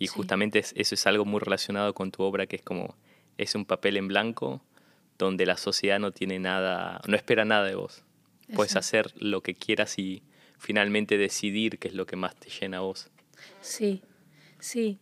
[0.00, 2.96] Y justamente eso es algo muy relacionado con tu obra, que es como,
[3.38, 4.60] es un papel en blanco
[5.18, 8.02] donde la sociedad no tiene nada, no espera nada de vos.
[8.54, 10.24] Puedes hacer lo que quieras y
[10.58, 13.08] finalmente decidir qué es lo que más te llena a vos.
[13.60, 14.02] Sí,
[14.58, 14.98] sí.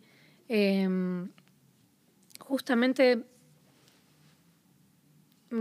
[0.47, 1.31] Em,
[2.39, 3.23] justamente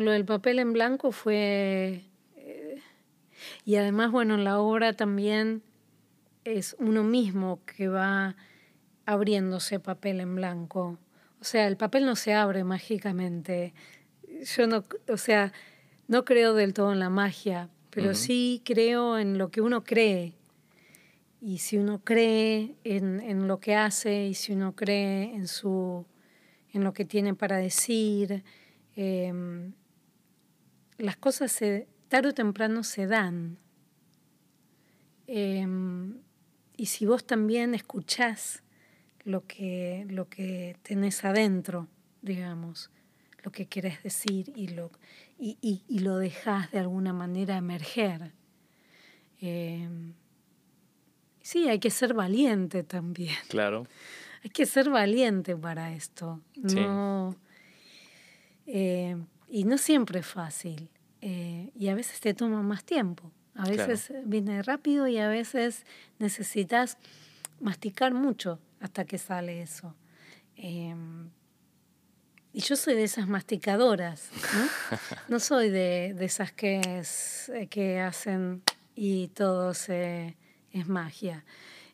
[0.00, 2.04] lo del papel en blanco fue...
[2.36, 2.80] Eh,
[3.64, 5.62] y además, bueno, en la obra también
[6.44, 8.36] es uno mismo que va
[9.04, 10.98] abriéndose papel en blanco.
[11.40, 13.74] O sea, el papel no se abre mágicamente.
[14.56, 15.52] Yo no, o sea,
[16.08, 20.34] no creo del todo en la magia, pero sí creo en lo que uno cree.
[21.40, 26.06] Y si uno cree en, en, lo que hace y si uno cree en, su,
[26.72, 28.44] en lo que tiene para decir,
[28.94, 29.32] eh,
[31.02, 33.58] las cosas se, tarde o temprano se dan.
[35.26, 36.20] Em,
[36.76, 38.62] y si vos también escuchás
[39.24, 41.88] lo que, lo que tenés adentro,
[42.22, 42.90] digamos,
[43.42, 44.92] lo que querés decir y lo,
[45.40, 48.32] y, y, lo dejás de alguna manera emerger.
[49.40, 50.14] Em,
[51.40, 53.34] sí, hay que ser valiente también.
[53.48, 53.88] Claro.
[54.44, 56.40] Hay que ser valiente para esto.
[56.54, 57.34] No,
[58.66, 59.16] eh,
[59.52, 60.88] y no siempre es fácil.
[61.20, 63.30] Eh, y a veces te toma más tiempo.
[63.54, 65.84] A veces viene rápido y a veces
[66.18, 66.96] necesitas
[67.60, 69.94] masticar mucho hasta que sale eso.
[70.56, 71.28] Em,
[72.54, 74.68] y yo soy de esas masticadoras, ¿no?
[75.28, 78.62] No soy de, de esas que, es, que hacen
[78.96, 80.34] y todo se,
[80.72, 81.44] es magia.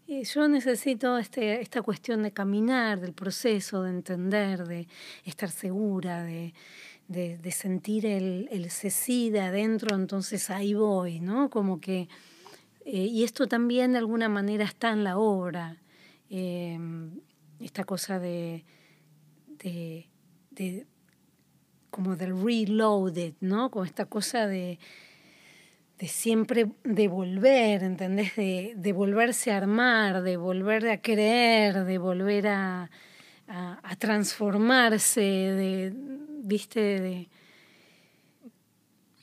[0.06, 4.86] Y yo necesito este, esta cuestión de caminar, del proceso, de entender, de
[5.24, 6.54] estar segura, de,
[7.08, 8.68] de, de sentir el, el
[9.32, 11.48] de adentro, entonces ahí voy, ¿no?
[11.48, 12.08] Como que,
[12.84, 15.78] eh, y esto también de alguna manera está en la obra,
[16.28, 17.20] em,
[17.60, 18.64] esta cosa de,
[19.62, 20.06] de,
[20.50, 20.86] de,
[21.90, 23.70] como del reloaded, ¿no?
[23.70, 24.78] Como esta cosa de,
[25.98, 28.36] de siempre de volver, ¿entendés?
[28.36, 32.90] De, de, volverse a armar, de volver a creer, de volver a,
[33.48, 35.92] a, a transformarse, de,
[36.42, 37.28] viste de...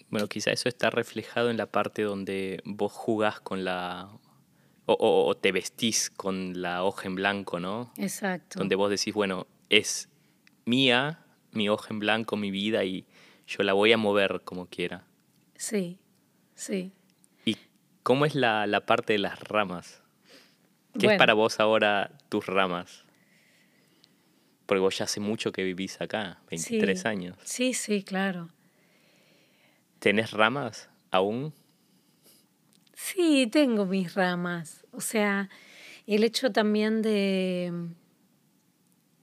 [0.09, 4.09] Bueno, quizá eso está reflejado en la parte donde vos jugás con la...
[4.87, 7.91] O, te vestís con la hoja en blanco, ¿no?
[7.97, 8.59] Exacto.
[8.59, 10.09] Donde vos decís, bueno, es
[10.65, 13.03] mía, mi hoja en blanco, mi vida, y
[13.47, 15.07] yo la voy a mover como quiera.
[15.55, 15.97] Sí,
[16.53, 16.91] sí.
[17.45, 17.57] ¿Y
[18.03, 20.03] cómo es la, la parte de las ramas?
[20.99, 23.04] ¿Qué es para vos ahora tus ramas?
[24.65, 27.37] Porque vos ya hace mucho que vivís acá, 23 años.
[27.43, 28.49] Sí, sí, claro.
[29.99, 31.53] ¿Tenés ramas aún?
[32.93, 34.85] Sí, tengo mis ramas.
[34.91, 35.49] O sea,
[36.07, 37.71] el hecho también de,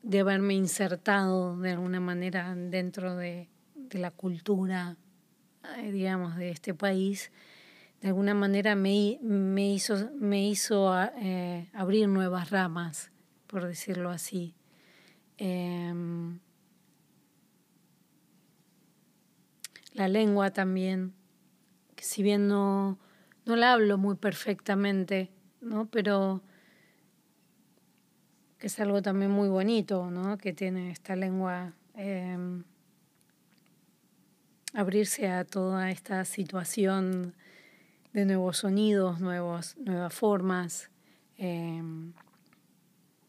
[0.02, 3.48] de haberme insertado de alguna manera dentro de,
[3.92, 4.96] la cultura,
[5.78, 7.30] eh, digamos, de este país,
[8.00, 13.10] de alguna manera me, me hizo, me hizo eh, abrir nuevas ramas,
[13.46, 14.54] por decirlo así.
[15.44, 16.38] Em,
[19.92, 21.14] la lengua también,
[21.96, 22.96] que si bien no,
[23.44, 25.30] no la hablo muy perfectamente,
[25.60, 25.86] ¿no?
[25.86, 26.42] pero
[28.60, 30.38] que es algo también muy bonito, ¿no?
[30.38, 32.62] que tiene esta lengua, em,
[34.74, 37.34] abrirse a toda esta situación
[38.12, 40.88] de nuevos sonidos, nuevos, nuevas formas.
[41.36, 42.12] Em,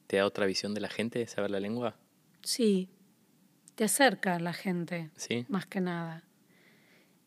[0.06, 1.96] ¿Te da otra visión de la gente saber la lengua?
[2.44, 2.90] Sí,
[3.76, 5.46] te acerca a la gente, ¿Sí?
[5.48, 6.24] más que nada.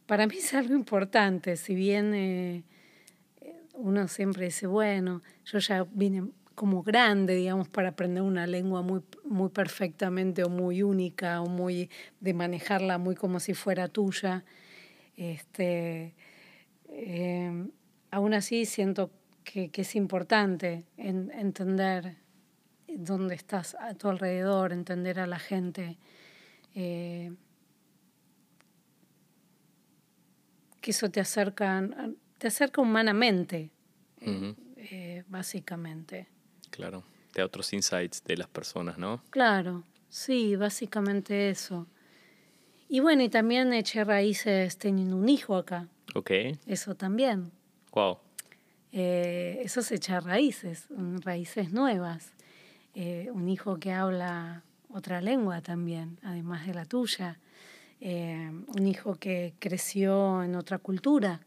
[0.07, 2.63] Para mí es algo importante, si bien eh,
[3.75, 9.03] uno siempre dice, bueno, yo ya vine como grande, digamos, para aprender una lengua muy,
[9.25, 11.91] muy perfectamente o muy única o muy
[12.21, 14.45] de manejarla muy como si fuera tuya.
[15.17, 16.15] Este,
[16.89, 17.71] em,
[18.11, 19.11] aún así siento
[19.45, 22.17] que, que es importante entender
[22.97, 25.99] dónde estás a tu alrededor, entender a la gente.
[26.75, 27.33] Eh,
[30.81, 31.89] que eso te acerca,
[32.39, 33.71] te acerca humanamente,
[34.21, 36.29] eh, básicamente.
[36.71, 39.23] Claro, te da otros insights de las personas, ¿no?
[39.31, 41.87] Claro, sí, básicamente eso.
[42.89, 45.89] Y bueno, y también eché raíces teniendo un hijo acá.
[46.15, 46.31] Ok.
[46.67, 47.51] Eso también.
[47.93, 48.19] Wow.
[48.93, 50.87] Eh, eso es echar raíces,
[51.25, 52.33] raíces nuevas.
[52.99, 57.39] Eh, un hijo que habla otra lengua también, además de la tuya.
[58.01, 61.41] Eh, un hijo que creció en otra cultura,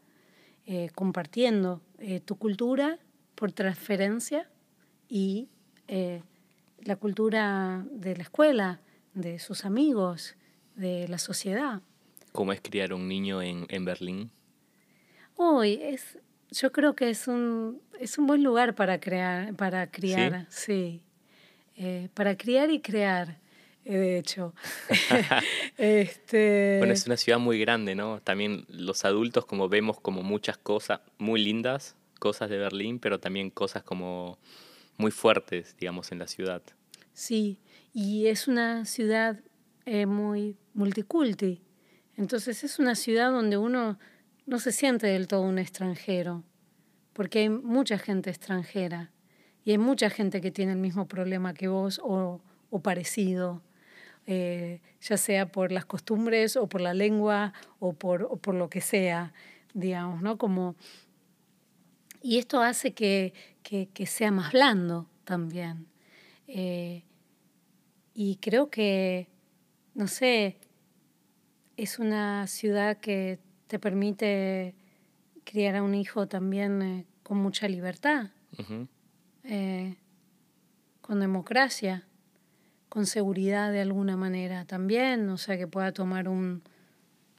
[0.94, 1.80] compartiendo
[2.24, 3.00] tu cultura
[3.34, 4.48] por transferencia
[5.08, 5.48] y
[6.84, 8.80] la cultura de la escuela,
[9.14, 10.36] de sus amigos,
[10.76, 11.82] de la sociedad.
[12.32, 14.30] ¿Cómo es criar un niño en, en Berlín?
[15.34, 16.18] Hoy es,
[16.50, 21.02] yo creo que es un, es un buen lugar para crear, para criar, sí.
[21.82, 23.38] Eh, para criar y crear,
[23.86, 24.54] eh, de hecho.
[25.78, 26.76] este...
[26.76, 28.20] Bueno, es una ciudad muy grande, ¿no?
[28.20, 33.48] También los adultos como vemos como muchas cosas muy lindas, cosas de Berlín, pero también
[33.48, 34.38] cosas como
[34.98, 36.60] muy fuertes, digamos, en la ciudad.
[37.14, 37.58] Sí,
[37.94, 39.40] y es una ciudad
[39.86, 41.62] eh, muy multiculti.
[42.14, 43.98] Entonces es una ciudad donde uno
[44.44, 46.44] no se siente del todo un extranjero,
[47.14, 49.12] porque hay mucha gente extranjera
[49.64, 52.40] y hay mucha gente que tiene el mismo problema que vos o,
[52.70, 53.62] o parecido,
[54.26, 58.70] eh, ya sea por las costumbres o por la lengua o por, o por lo
[58.70, 59.32] que sea,
[59.74, 60.38] digamos, ¿no?
[60.38, 60.76] Como,
[62.22, 63.32] y esto hace que,
[63.62, 65.86] que, que sea más blando también.
[66.46, 67.04] Eh,
[68.14, 69.28] y creo que,
[69.94, 70.58] no sé,
[71.76, 74.74] es una ciudad que te permite
[75.44, 78.30] criar a un hijo también eh, con mucha libertad,
[79.44, 79.96] eh,
[81.00, 82.06] con democracia,
[82.88, 86.62] con seguridad de alguna manera también, o sea, que pueda tomar un,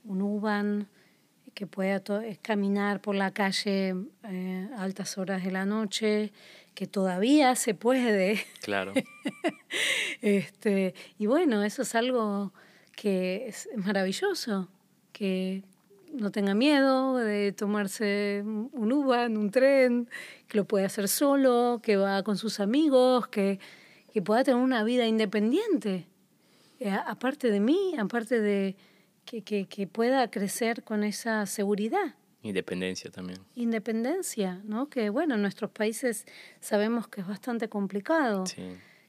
[0.04, 0.88] un UBAN,
[1.54, 2.02] que pueda
[2.41, 6.32] caminar por la calle eh, a altas horas de la noche,
[6.74, 8.43] que todavía se puede.
[8.62, 8.93] Claro.
[10.22, 12.54] este, y bueno, eso es algo
[12.95, 14.70] que es maravilloso,
[15.12, 15.64] que
[16.14, 20.09] no tenga miedo de tomarse un Uber, un tren,
[20.47, 23.59] que lo puede hacer solo, que va con sus amigos, que,
[24.14, 26.07] que pueda tener una vida independiente.
[26.80, 28.76] Eh, aparte de mí, aparte de
[29.26, 32.16] que, que, que, pueda crecer con esa seguridad.
[32.43, 33.39] Independencia también.
[33.55, 34.89] Independencia, ¿no?
[34.89, 36.26] Que bueno, en nuestros países
[36.59, 38.43] sabemos que es bastante complicado.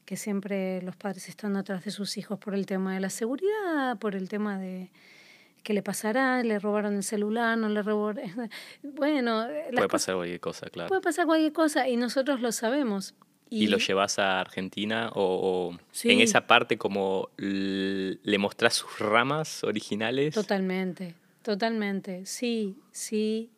[0.05, 3.97] Que siempre los padres están atrás de sus hijos por el tema de la seguridad,
[3.97, 4.91] por el tema de,
[5.63, 6.43] ¿Qué le pasará?
[6.43, 7.57] ¿Le robaron el celular?
[7.57, 8.23] ¿No le robaron?
[8.83, 9.47] Bueno...
[9.73, 10.89] Puede pasar cualquier cosa, claro.
[10.89, 13.15] Puede pasar cualquier cosa y nosotros lo sabemos.
[13.49, 20.33] ¿Y, lo llevas a Argentina o, en esa parte como le mostrás sus ramas originales?
[20.33, 22.25] Totalmente, totalmente.
[22.25, 23.51] Sí, sí.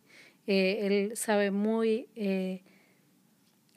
[0.47, 2.61] Eh, él sabe muy eh,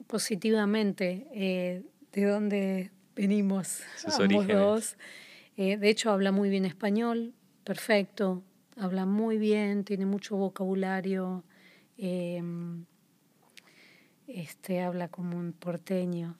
[0.07, 4.97] positivamente eh, de dónde venimos sus orígenes.
[5.55, 7.33] de hecho, habla muy bien español,
[7.69, 8.41] perfecto,
[8.77, 11.43] habla muy bien, tiene mucho vocabulario,
[11.97, 12.85] em,
[14.25, 16.35] este, habla como un porteño.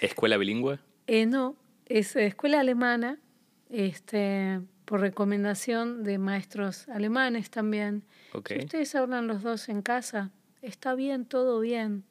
[0.00, 0.78] ¿Escuela bilingüe?
[1.08, 1.56] Eh, no,
[1.86, 3.18] es escuela alemana,
[3.68, 8.04] este, por recomendación de maestros alemanes también.
[8.46, 10.30] Si ustedes hablan los dos en casa,
[10.62, 12.04] está bien, todo bien.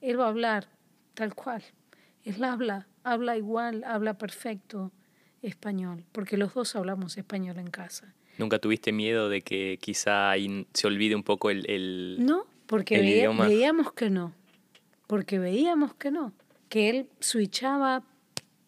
[0.00, 0.68] Él va a hablar
[1.12, 1.62] tal cual.
[2.22, 4.92] Él habla, habla igual, habla perfecto
[5.44, 8.14] español, porque los dos hablamos español en casa.
[8.38, 10.32] ¿Nunca tuviste miedo de que quizá
[10.72, 12.16] se olvide un poco el...
[12.18, 14.32] no, porque veíamos que no,
[15.06, 16.32] porque veíamos que no,
[16.68, 18.02] que él switchaba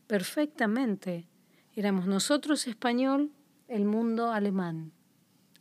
[0.06, 1.26] perfectamente.
[1.74, 3.30] Éramos nosotros español,
[3.68, 4.92] el mundo alemán.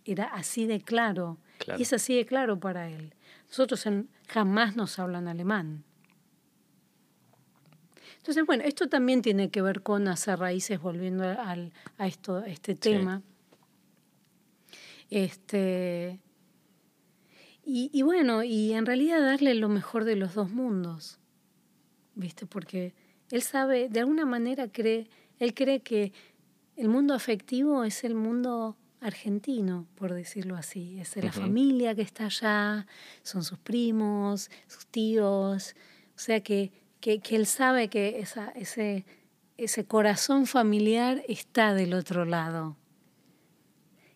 [0.06, 1.40] Era así de claro.
[1.78, 3.16] Y es así de claro para él.
[3.48, 3.88] Nosotros
[4.28, 5.85] jamás nos hablan alemán.
[8.26, 12.74] Entonces, bueno, esto también tiene que ver con hacer raíces, volviendo al, a, esto, este
[12.74, 13.22] tema.
[15.12, 16.20] Este,
[17.64, 21.20] Y, bueno, y en realidad darle lo mejor de los dos mundos,
[22.16, 22.48] ¿viste?
[22.48, 22.96] Porque
[23.30, 25.08] él sabe, de alguna manera cree,
[25.38, 26.12] él cree que
[26.78, 31.00] el mundo afectivo es el mundo argentino, por decirlo así.
[31.00, 32.88] Es la familia que está allá,
[33.22, 35.76] son sus primos, sus tíos.
[36.16, 36.72] O sea que,
[37.22, 39.06] que, él sabe que esa, ese,
[39.58, 42.78] ese corazón familiar está del otro lado.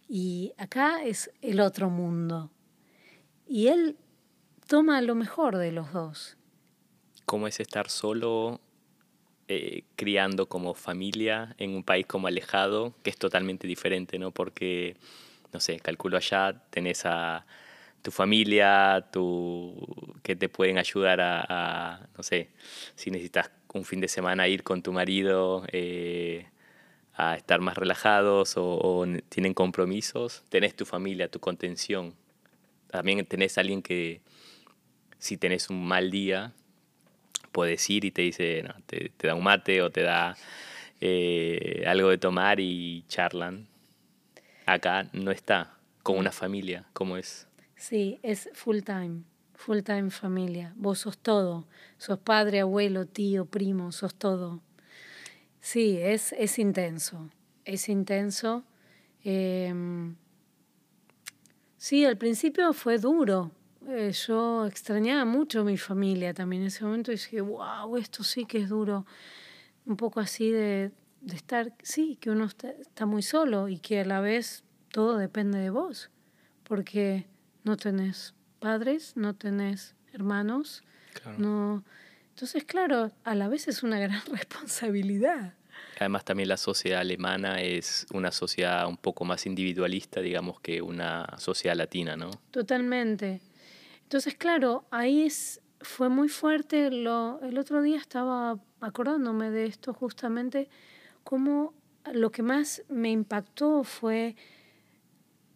[0.08, 2.50] Y acá es el otro mundo.
[3.48, 3.96] Y él
[4.68, 6.36] toma lo mejor de los dos.
[7.26, 8.60] ¿Cómo es estar solo
[9.48, 14.32] eh, criando como familia en un país como alejado, que es totalmente diferente, ¿no?
[14.32, 14.98] Porque,
[15.54, 17.46] no sé, calculo allá, tenés a
[18.02, 19.76] tu familia, tu,
[20.24, 22.50] que te pueden ayudar a, no sé,
[22.96, 26.48] si necesitas un fin de semana ir con tu marido eh,
[27.14, 32.16] a estar más relajados o, o, tienen compromisos, tenés tu familia, tu contención
[32.90, 34.22] también tenés a alguien que
[35.18, 36.54] si tenés un mal día,
[37.52, 40.36] puedes ir y te dice, no, te, da un mate o te da
[41.02, 43.68] eh, algo de tomar y charlan.
[44.66, 47.49] Acá no está, con una familia, ¿cómo es?
[47.80, 49.24] Sí, es full time,
[49.56, 50.74] full time familia.
[50.76, 51.66] Vos sos todo,
[51.98, 54.62] sos padre, abuelo, tío, primo, sos todo.
[55.62, 57.30] Sí, es, es intenso,
[57.66, 58.64] es intenso.
[59.24, 60.16] Em,
[61.78, 63.52] Sí, al principio fue duro.
[63.88, 68.24] Eh, yo extrañaba mucho a mi familia también en ese momento y dije, wow, esto
[68.24, 69.06] sí que es duro.
[69.86, 74.06] Un poco así de, de estar, sí, que uno está, muy solo y que a
[74.06, 76.10] la vez todo depende de vos,
[76.64, 77.28] porque
[77.70, 80.84] no tenés padres, no tenés hermanos,
[81.38, 81.84] no...
[82.30, 85.54] Entonces, claro, a la vez es una gran responsabilidad.
[86.00, 91.28] Además también la sociedad alemana es una sociedad un poco más individualista, digamos, que una
[91.38, 92.32] sociedad latina, ¿no?
[92.50, 93.42] Totalmente.
[94.04, 96.90] Entonces, claro, ahí es, fue muy fuerte.
[96.90, 100.70] Lo, el otro día estaba acordándome de esto justamente,
[101.24, 101.74] como
[102.14, 104.36] lo que más me impactó fue,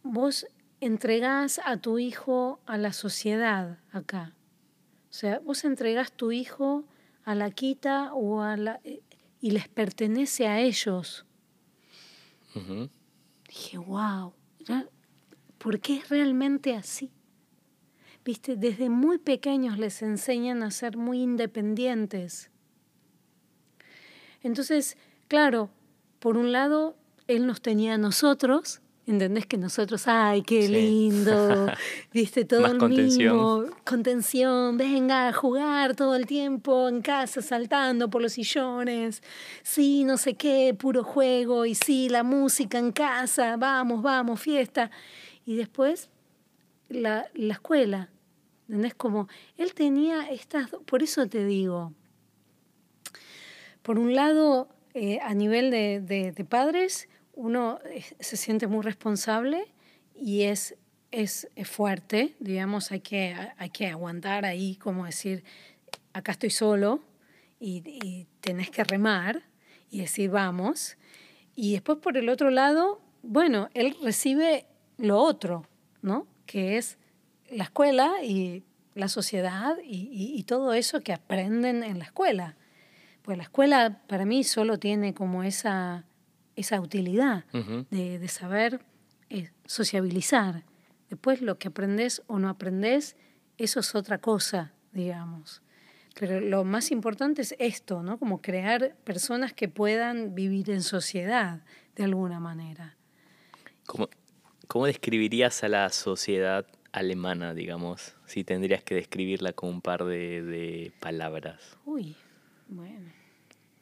[0.03, 0.45] vos
[0.83, 4.33] entregás a tu hijo a la sociedad acá.
[5.09, 6.85] O sea, vos entregás tu hijo
[7.23, 8.81] a la quita o a la
[9.43, 11.25] y les pertenece a ellos.
[13.47, 14.33] Dije, wow,
[15.57, 17.11] ¿por qué es realmente así?
[18.23, 22.51] Viste, desde muy pequeños les enseñan a ser muy independientes.
[24.41, 25.69] Entonces, claro,
[26.19, 26.95] por un lado,
[27.27, 31.67] él nos tenía a nosotros ¿Entendés que nosotros, ay, qué lindo,
[32.13, 33.75] viste, todo el contención.
[33.83, 39.21] contención, venga a jugar todo el tiempo en casa, saltando por los sillones,
[39.61, 44.89] sí, no sé qué, puro juego, y sí, la música en casa, vamos, vamos, fiesta.
[45.45, 46.09] Y después
[46.87, 48.09] la, la escuela,
[48.69, 48.95] ¿entendés?
[48.95, 49.27] Como
[49.57, 51.91] él tenía estas, por eso te digo,
[53.81, 57.79] por un lado, eh, a nivel de, de padres, uno
[58.19, 59.65] se siente muy responsable
[60.15, 60.75] y es,
[61.11, 65.43] es, fuerte, digamos, hay que, hay que aguantar ahí, como decir,
[66.13, 67.03] acá estoy solo
[67.59, 69.43] y, y tenés que remar
[69.89, 70.97] y decir, vamos.
[71.55, 74.65] Y después por el otro lado, bueno, él recibe
[74.97, 75.67] lo otro,
[76.01, 76.27] ¿no?
[76.45, 76.97] Que es
[77.49, 78.63] la escuela y
[78.95, 82.55] la sociedad y, y, todo eso que aprenden en la escuela.
[83.23, 86.05] Pues la escuela para mí solo tiene como esa
[86.55, 87.45] esa utilidad
[87.89, 88.81] de, saber
[89.29, 90.63] eh, sociabilizar.
[91.09, 93.15] Después lo que aprendes o no aprendes,
[93.57, 95.61] eso es otra cosa, digamos.
[96.19, 98.19] Pero lo más importante es esto, ¿no?
[98.19, 101.61] Como crear personas que puedan vivir en sociedad
[101.95, 102.95] de alguna manera.
[103.87, 104.09] ¿Cómo,
[104.67, 108.15] cómo describirías a la sociedad alemana, digamos?
[108.25, 111.77] Si tendrías que describirla con un par de, de palabras.
[111.85, 112.15] Uy,
[112.67, 113.11] bueno.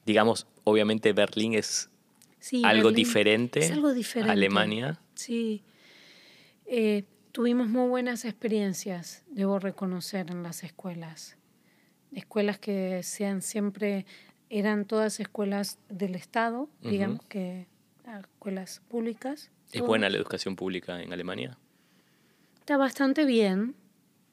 [0.06, 1.91] Digamos, obviamente Berlín es
[2.64, 3.72] algo diferente.
[3.72, 4.32] algo diferente.
[4.32, 5.00] Alemania.
[5.16, 5.64] Sí.
[6.66, 11.38] Eh, tuvimos muy buenas experiencias, debo reconocer, en las escuelas.
[12.14, 14.06] Escuelas que sean siempre,
[14.50, 17.68] eran todas escuelas del Estado, digamos, que
[18.06, 19.50] ah, escuelas públicas.
[19.72, 21.58] ¿Es buena la educación pública en Alemania?
[22.60, 23.76] Está bastante bien.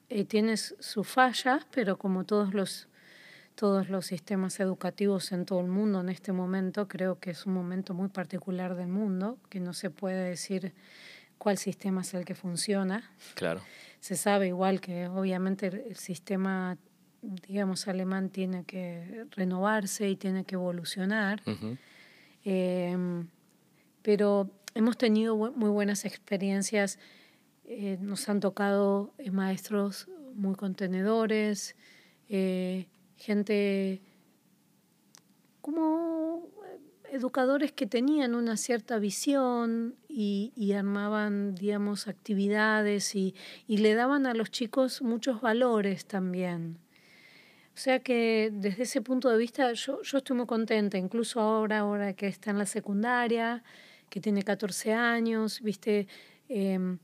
[0.08, 2.87] Eh, tienes sus fallas, pero como todos los
[3.58, 6.86] todos los sistemas educativos en todo el mundo en este momento.
[6.86, 10.74] Creo que es un momento muy particular del mundo, que no se puede decir
[11.38, 13.10] cuál sistema es el que funciona.
[13.34, 13.60] Claro.
[13.98, 16.78] Se sabe igual que obviamente el sistema,
[17.20, 21.42] digamos, alemán tiene que renovarse y tiene que evolucionar.
[22.44, 23.26] Em,
[24.02, 27.00] pero hemos tenido muy buenas experiencias
[27.64, 31.74] eh, nos han tocado eh, maestros muy contenedores,
[33.18, 34.00] gente
[35.60, 36.48] como
[37.10, 43.34] educadores que tenían una cierta visión y, armaban, digamos, actividades y,
[43.66, 46.78] y, le daban a los chicos muchos valores también.
[47.74, 51.78] O sea que desde ese punto de vista yo, yo estoy muy contenta, incluso ahora,
[51.78, 53.62] ahora que está en la secundaria,
[54.10, 56.08] que tiene 14 años, viste,
[56.48, 56.98] em,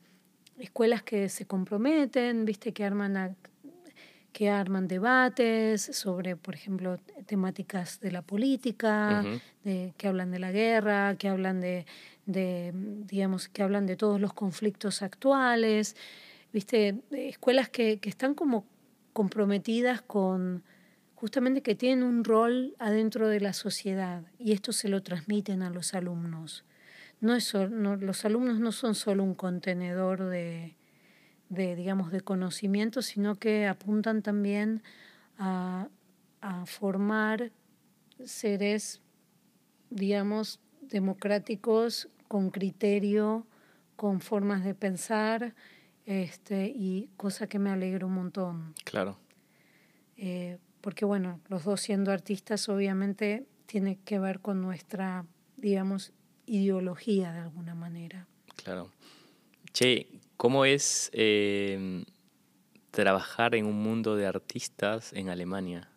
[0.59, 3.37] escuelas que se comprometen, viste, que arman
[4.35, 9.23] que arman debates sobre, por ejemplo, temáticas de la política,
[9.63, 11.87] de, que hablan de la guerra, que hablan de,
[12.27, 15.95] de, digamos, que hablan de todos los conflictos actuales,
[16.53, 18.67] viste, escuelas que, que están como
[19.13, 20.65] comprometidas con
[21.15, 25.71] justamente que tienen un rol adentro de la sociedad y esto se lo transmiten a
[25.71, 26.65] los alumnos.
[27.21, 30.75] No es, no, los alumnos no son solo un contenedor de,
[31.49, 34.83] de, digamos, de conocimiento, sino que apuntan también
[35.39, 35.89] a,
[36.41, 37.53] a formar
[38.25, 39.01] seres,
[39.91, 43.47] digamos, democráticos, con criterio,
[43.97, 45.55] con formas de pensar,
[46.07, 48.75] este, y cosa que me alegra un montón.
[48.85, 49.19] Claro.
[50.17, 55.25] Eh, porque bueno, los dos siendo artistas obviamente tiene que ver con nuestra,
[55.57, 56.13] digamos,
[56.47, 58.27] ideología de alguna manera.
[58.57, 58.91] Claro.
[59.73, 60.07] Che,
[60.37, 62.05] ¿Cómo es eh,
[62.91, 65.91] trabajar en un mundo de artistas en Alemania?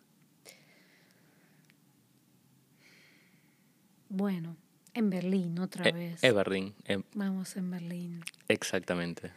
[4.08, 4.56] Bueno,
[4.94, 6.24] en Berlín otra eh, vez.
[6.24, 6.74] Es Berlín.
[7.14, 8.20] Vamos en Berlín.
[8.48, 9.32] Exactamente.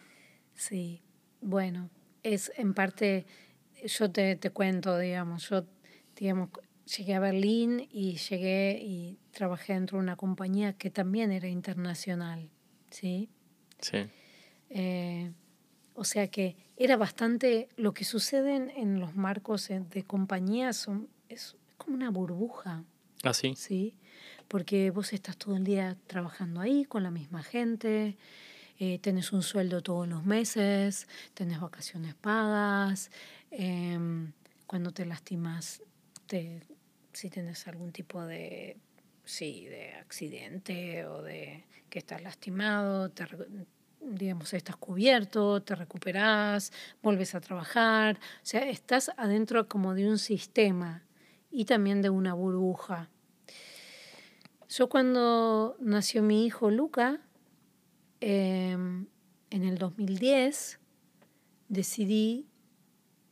[0.56, 1.02] Sí,
[1.42, 1.90] bueno,
[2.24, 3.26] es en parte,
[3.86, 5.66] yo te, te cuento, digamos, yo,
[6.16, 6.50] digamos,
[6.86, 12.50] llegué a Berlín y llegué y trabajé dentro de una compañía que también era internacional,
[12.90, 13.30] ¿sí?
[13.80, 14.08] Sí.
[14.74, 15.32] Eh,
[15.94, 21.56] o sea que era bastante, lo que sucede en, los marcos de compañías son, es,
[21.78, 22.84] como una burbuja.
[23.24, 23.54] Ah, sí.
[23.56, 23.96] Sí,
[24.48, 28.18] porque vos estás todo el día trabajando ahí con la misma gente,
[28.80, 33.12] eh, tenés un sueldo todos los meses, tenés vacaciones pagas,
[33.52, 34.32] em,
[34.66, 35.84] cuando te lastimas,
[36.26, 36.62] te,
[37.14, 38.78] si tenés algún tipo de,
[39.24, 43.28] sí, de accidente o de que estás lastimado, te,
[44.02, 46.72] digamos, estás cubierto, te recuperas,
[47.02, 51.04] vuelves a trabajar, o sea, estás adentro como de un sistema
[51.52, 53.10] y también de una burbuja.
[54.70, 57.22] Yo cuando nació mi hijo Luca,
[58.22, 59.08] em,
[59.50, 60.80] en el 2010,
[61.68, 62.48] decidí,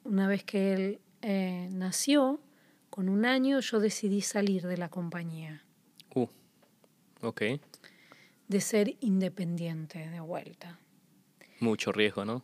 [0.04, 2.42] una vez que él eh, nació,
[2.90, 5.64] con un año, yo decidí salir de la compañía.
[6.16, 6.28] Uh,
[7.22, 7.42] ok
[8.50, 10.80] de ser independiente de vuelta.
[11.60, 12.44] Mucho riesgo, ¿no?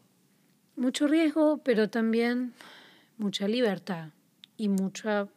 [0.77, 2.53] Mucho riesgo, pero también
[3.17, 4.09] mucha libertad
[4.55, 5.27] y mucha,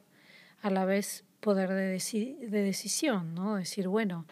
[0.63, 3.57] a la vez, poder de, de decisión, ¿no?
[3.57, 4.27] Decir, bueno,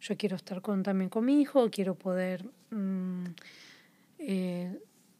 [0.00, 3.24] yo quiero estar con, también con mi hijo, quiero poder mm,
[4.18, 4.78] eh,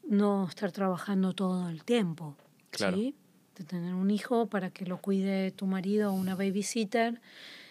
[0.09, 2.37] no estar trabajando todo el tiempo,
[2.71, 2.97] claro.
[2.97, 3.15] ¿sí?
[3.57, 7.21] De tener un hijo para que lo cuide tu marido o una babysitter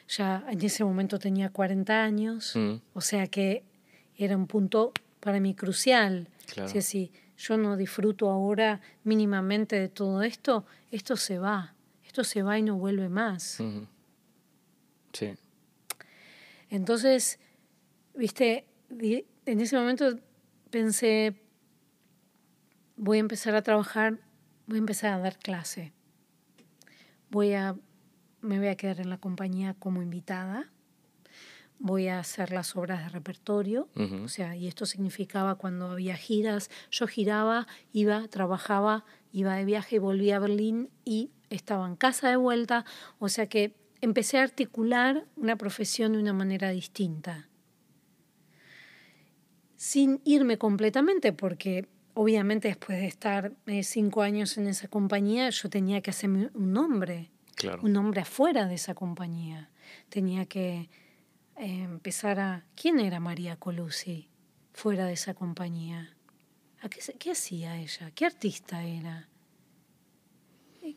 [0.07, 2.75] ya en ese momento tenía 40 años, mm.
[2.93, 3.63] o sea que
[4.17, 6.27] era un punto para mí crucial.
[6.67, 11.73] Si así, yo no disfruto ahora mínimamente de todo esto, esto se va,
[12.05, 13.59] esto se va y no vuelve más.
[15.11, 15.33] Sí.
[16.69, 17.39] Entonces,
[18.13, 18.65] viste,
[18.99, 20.19] en ese momento
[20.69, 21.35] pensé,
[22.95, 24.19] voy a empezar a trabajar,
[24.67, 25.93] voy a empezar a dar clase,
[27.29, 27.75] voy a
[28.41, 30.71] me voy a quedar en la compañía como invitada,
[31.79, 33.89] voy a hacer las obras de repertorio,
[34.23, 39.99] o sea, y esto significaba cuando había giras, yo giraba, iba, trabajaba, iba de viaje
[39.99, 42.85] volvía a Berlín y estaba en casa de vuelta,
[43.19, 47.49] o sea que empecé a articular una profesión de una manera distinta,
[49.75, 55.69] sin irme completamente, porque obviamente después de estar eh, cinco años en esa compañía, yo
[55.69, 57.31] tenía que hacerme un nombre
[57.81, 59.69] un hombre afuera de esa compañía.
[60.09, 60.89] Tenía que
[61.57, 62.65] eh, empezar a...
[62.75, 64.29] ¿Quién era María Colusi
[64.73, 66.15] fuera de esa compañía?
[66.81, 68.11] ¿A qué, qué, hacía ella?
[68.11, 69.29] ¿Qué artista era?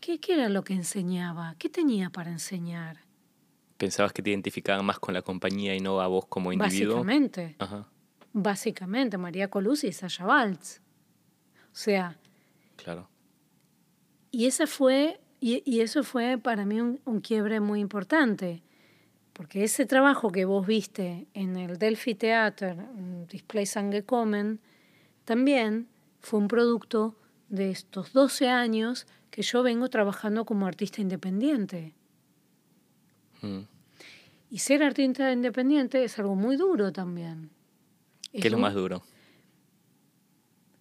[0.01, 1.55] ¿Qué, ¿Qué era lo que enseñaba?
[1.59, 3.05] ¿Qué tenía para enseñar?
[3.78, 6.97] ¿Pensabas que te identificaban más con la compañía y no a vos como individuo?
[6.97, 7.56] Básicamente.
[8.32, 10.80] Básicamente, María Colusi y Sasha Waltz.
[11.72, 12.18] O sea.
[12.76, 13.09] Claro.
[14.30, 18.62] Y esa fue y, eso fue para mí un, quiebre muy importante,
[19.32, 22.77] porque ese trabajo que vos viste en el Delphi Theater,
[23.31, 24.60] Display Angekommen,
[25.24, 25.89] también
[26.20, 27.15] fue un producto
[27.48, 31.94] de estos 12 años que yo vengo trabajando como artista independiente.
[33.43, 33.60] Mm.
[34.51, 37.51] Y ser artista independiente es algo muy duro también.
[38.32, 39.02] ¿Qué es, lo más duro?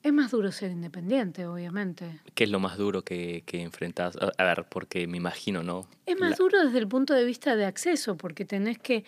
[0.04, 2.22] Es más duro ser independiente, obviamente.
[2.34, 4.18] ¿Qué es lo más duro que, que enfrentas?
[4.38, 5.88] A ver, porque me imagino, ¿no?
[6.06, 9.04] Es más duro desde el punto de vista de acceso, porque tenés que,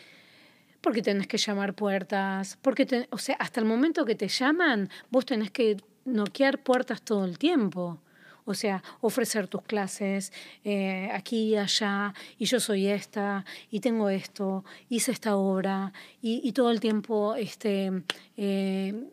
[0.81, 5.25] porque tenés que llamar puertas, porque, o sea, hasta el momento que te llaman, vos
[5.25, 7.99] tenés que noquear puertas todo el tiempo.
[8.45, 10.33] O sea, ofrecer tus clases
[10.63, 16.51] eh, aquí y allá, y yo soy esta, y tengo esto, hice esta obra, y,
[16.53, 17.91] todo el tiempo este,
[18.37, 19.07] eh,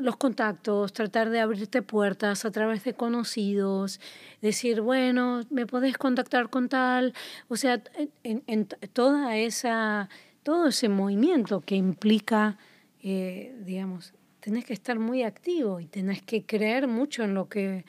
[0.00, 4.00] los contactos, tratar de abrirte puertas a través de conocidos,
[4.40, 7.14] decir, bueno, me podés contactar con tal,
[7.48, 7.82] o sea,
[8.22, 10.08] en, toda esa,
[10.42, 12.58] todo ese movimiento que implica,
[13.02, 17.84] eh, digamos, tenés que estar muy activo y tenés que creer mucho en lo que,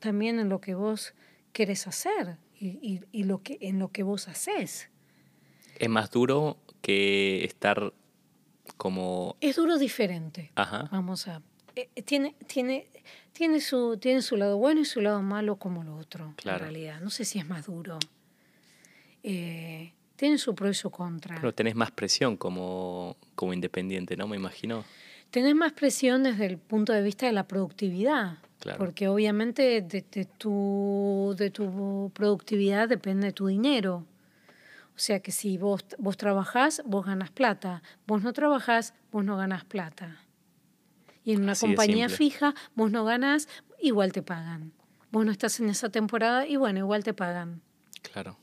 [0.00, 1.14] también en lo que vos
[1.52, 4.88] querés hacer y, y, lo que, en lo que vos haces.
[5.78, 7.92] Es más duro que estar
[8.76, 9.36] como...
[9.40, 10.52] Es duro diferente.
[10.54, 10.88] Ajá.
[10.90, 11.42] Vamos a...
[11.74, 12.88] Eh, eh, tiene, tiene,
[13.32, 17.00] tiene, su, tiene su lado bueno y su lado malo como lo otro, en realidad.
[17.00, 17.98] No sé si es más duro.
[19.22, 21.36] Eh, tiene su pro y su contra.
[21.36, 24.26] Pero tenés más presión como, como independiente, ¿no?
[24.26, 24.84] Me imagino
[25.32, 28.38] tenés más presión desde el punto de vista de la productividad.
[28.78, 30.02] Porque obviamente de,
[30.38, 34.06] tu, de tu productividad depende tu dinero.
[35.02, 37.82] O sea que si vos, vos trabajás, vos ganas plata.
[38.06, 40.20] Vos no trabajás, vos no ganas plata.
[41.24, 43.48] Y en una compañía fija, vos no ganas,
[43.80, 44.72] igual te pagan.
[45.10, 47.62] Vos no estás en esa temporada y bueno, igual te pagan.
[48.02, 48.38] Claro.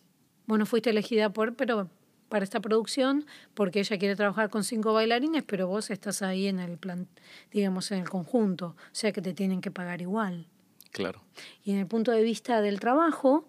[0.47, 1.89] Vos no fuiste elegida por, pero
[2.27, 6.59] para esta producción porque ella quiere trabajar con cinco bailarines, pero vos estás ahí en
[6.59, 7.07] el plan,
[7.53, 10.45] digamos, en el conjunto, o sea que te tienen que pagar igual.
[10.91, 11.21] Claro.
[11.63, 13.47] Y en el punto de vista del trabajo,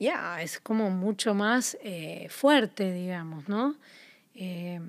[0.00, 3.76] ya, es como mucho más eh, fuerte, digamos, ¿no?
[4.34, 4.80] Eh,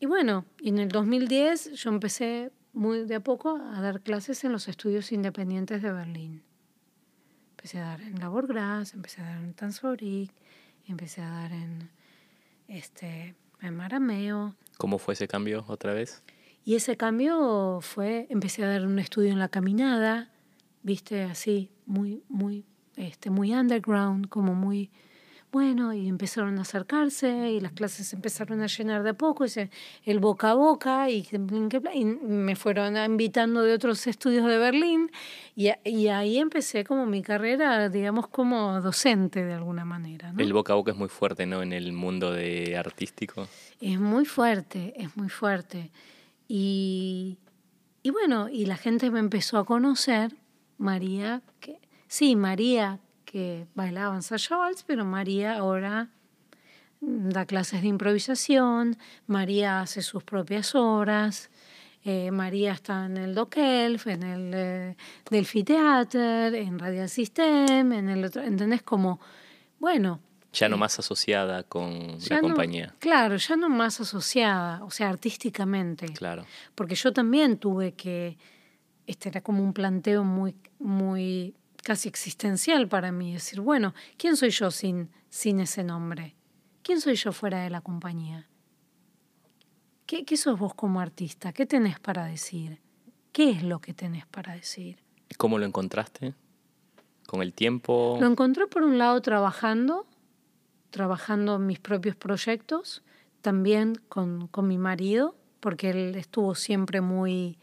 [0.00, 4.52] y bueno, en el 2010 yo empecé muy de a poco a dar clases en
[4.52, 6.42] los estudios independientes de Berlín.
[7.50, 10.30] Empecé a dar en Labor Gras, empecé a dar en Tanzfabrik,
[10.86, 11.90] empecé a dar en,
[12.68, 14.54] este, en Marameo.
[14.78, 16.22] ¿Cómo fue ese cambio otra vez?
[16.64, 20.30] Y ese cambio fue, empecé a dar un estudio en la caminada,
[20.82, 22.64] viste, así, muy, muy,
[22.98, 24.90] este, muy underground, como muy
[25.50, 29.50] bueno, y empezaron a acercarse y las clases empezaron a llenar de a poco, y
[30.04, 35.10] el boca a boca, y, me fueron invitando de otros estudios de Berlín,
[35.56, 40.34] y, y, ahí empecé como mi carrera, digamos, como docente de alguna manera.
[40.36, 41.62] El boca a boca es muy fuerte, ¿no?
[41.62, 43.48] En el mundo de artístico.
[43.80, 45.90] Es muy fuerte, es muy fuerte.
[46.46, 47.38] Y,
[48.02, 50.34] y bueno, y la gente me empezó a conocer,
[50.76, 51.78] María, que
[52.08, 56.08] sí, María, que bailaban Sasha Waltz, pero María ahora
[57.00, 61.50] da clases de improvisación, María hace sus propias obras,
[62.04, 64.96] eh, María está en el Dokelf, en el eh,
[65.30, 68.82] Delphi Theater, en Radial System, en el otro, ¿entendés?
[68.82, 69.20] Como,
[69.78, 70.20] bueno.
[70.52, 72.94] Ya no eh, más asociada con la compañía.
[72.98, 76.06] Claro, ya no más asociada, o sea, artísticamente.
[76.14, 76.46] Claro.
[76.74, 78.38] Porque yo también tuve que,
[79.06, 81.54] este era como un planteo muy, muy
[81.88, 86.36] casi existencial para mí, decir, bueno, ¿quién soy yo sin, sin ese nombre?
[86.82, 88.46] ¿Quién soy yo fuera de la compañía?
[90.04, 91.54] ¿Qué, ¿Qué sos vos como artista?
[91.54, 92.82] ¿Qué tenés para decir?
[93.32, 94.98] ¿Qué es lo que tenés para decir?
[95.38, 96.34] ¿Cómo lo encontraste?
[97.26, 98.18] ¿Con el tiempo?
[98.20, 100.04] Lo encontré por un lado trabajando,
[100.90, 103.02] trabajando en mis propios proyectos,
[103.40, 107.56] también con, con mi marido, porque él estuvo siempre muy,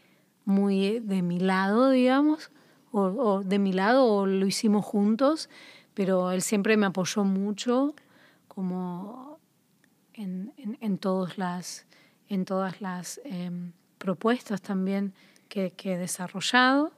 [0.44, 2.50] muy de mi lado, digamos
[2.96, 5.48] o, de mi lado o lo hicimos juntos,
[5.94, 7.94] pero él siempre me apoyó mucho
[8.48, 9.38] como
[10.14, 11.86] en, en, todas las,
[12.28, 15.12] en todas las em, propuestas también
[15.48, 16.92] que, que, he desarrollado.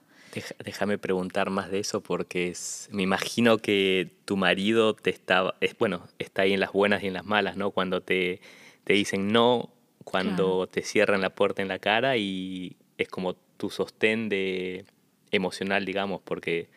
[0.64, 5.76] Déjame preguntar más de eso porque es, me imagino que tu marido te estaba, es,
[5.78, 7.70] bueno, está ahí en las buenas y en las malas, ¿no?
[7.70, 8.40] Cuando te,
[8.84, 9.70] te dicen no,
[10.04, 14.84] cuando te cierran la puerta en la cara y es como tu sostén de,
[15.30, 16.68] emocional, digamos, porque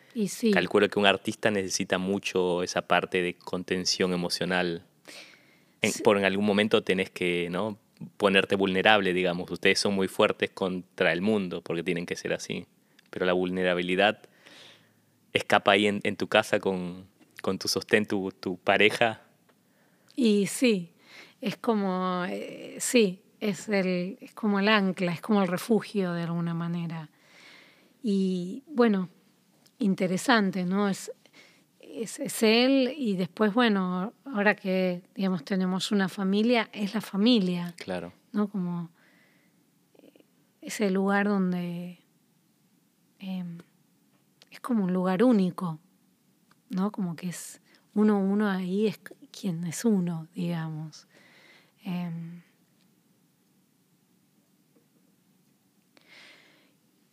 [0.52, 4.84] calculo que un artista necesita mucho esa parte de contención emocional.
[6.04, 7.78] Por en algún momento tenés que ¿no?
[8.16, 9.50] ponerte vulnerable, digamos.
[9.50, 12.66] Ustedes son muy fuertes contra el mundo, porque tienen que ser así.
[13.10, 14.22] Pero la vulnerabilidad
[15.32, 17.06] escapa ahí en, tu casa con,
[17.40, 19.22] con tu sostén, tu, tu, pareja.
[20.14, 20.90] Y sí,
[21.40, 26.22] es como, eh, sí, es, el, es como el ancla, es como el refugio de
[26.22, 27.08] alguna manera.
[28.02, 29.08] Y bueno,
[29.78, 30.88] interesante, ¿no?
[30.88, 31.12] Es,
[31.80, 37.74] es, él y después, bueno, ahora que, digamos, tenemos una familia, es la familia.
[37.76, 38.12] Claro.
[38.32, 38.48] ¿No?
[38.48, 38.90] Como
[40.60, 41.98] ese lugar donde
[43.18, 43.58] em,
[44.50, 45.78] es como un lugar único,
[46.70, 46.90] ¿no?
[46.90, 47.60] Como que es
[47.94, 48.98] uno, uno ahí es
[49.30, 51.08] quien es uno, digamos.
[51.84, 52.42] Em,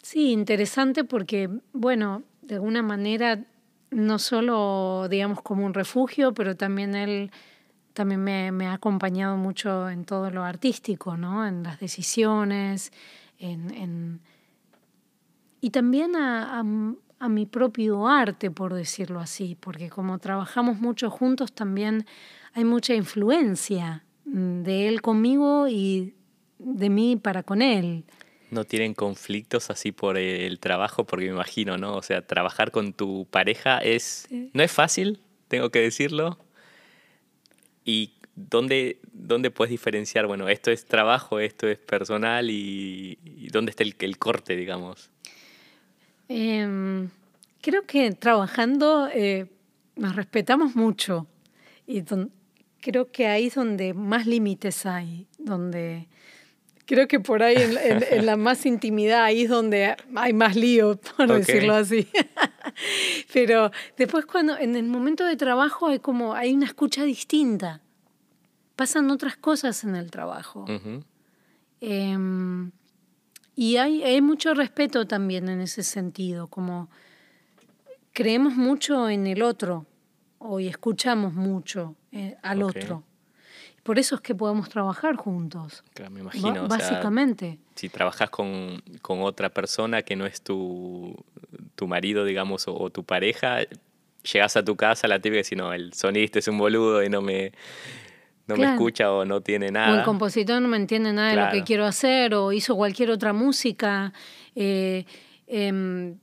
[0.10, 3.46] sí, interesante porque, bueno, de alguna manera,
[3.92, 7.32] no solo, digamos, como un refugio, pero también él
[7.94, 11.46] también me, ha acompañado mucho en todo lo artístico, ¿no?
[11.46, 12.92] En las decisiones,
[13.38, 14.20] en,
[15.62, 16.64] y también a,
[17.20, 22.08] a mi propio arte, por decirlo así, porque como trabajamos mucho juntos, también
[22.54, 26.16] hay mucha influencia de él conmigo y
[26.58, 28.06] de mí para con él.
[28.52, 31.06] ¿No tienen conflictos así por el trabajo?
[31.06, 31.96] Porque me imagino, ¿no?
[31.96, 34.28] O sea, trabajar con tu pareja es...
[34.54, 36.40] No es fácil, tengo que decirlo.
[37.86, 40.28] ¿Y dónde, dónde puedes diferenciar?
[40.28, 43.18] Bueno, esto es trabajo, esto es personal y,
[43.52, 45.10] dónde está el, corte, digamos.
[46.28, 47.10] Em,
[47.62, 49.48] creo que trabajando eh,
[49.96, 51.28] nos respetamos mucho
[51.88, 52.04] y
[52.82, 56.08] creo que ahí es donde más límites hay, donde
[56.90, 61.32] creo que por ahí en, la más intimidad, ahí es donde hay más lío, por
[61.32, 62.08] decirlo así.
[63.32, 67.82] Pero después cuando en el momento de trabajo hay como, hay una escucha distinta.
[68.76, 70.66] Pasan otras cosas en el trabajo.
[71.80, 72.72] Em,
[73.56, 76.90] y hay, hay mucho respeto también en ese sentido, como
[78.14, 79.86] creemos mucho en el otro,
[80.40, 83.04] hoy escuchamos mucho eh, al otro.
[83.84, 85.84] Por eso es que podemos trabajar juntos.
[85.94, 86.68] Claro, me imagino.
[86.68, 87.60] básicamente.
[87.76, 91.16] si trabajas con, otra persona que no es tu,
[91.76, 93.60] tu marido, digamos, o, tu pareja,
[94.32, 97.10] llegas a tu casa, la típica y si no, el sonista es un boludo y
[97.10, 97.52] no me,
[98.48, 99.94] no me escucha o no tiene nada.
[99.94, 103.12] O el compositor no me entiende nada de lo que quiero hacer o hizo cualquier
[103.12, 104.14] otra música.
[104.56, 105.06] Eh,
[105.48, 106.18] em,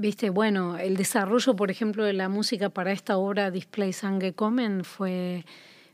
[0.00, 4.82] Viste, bueno, el desarrollo, por ejemplo, de la música para esta obra Display Sangue Comen
[4.82, 5.44] fue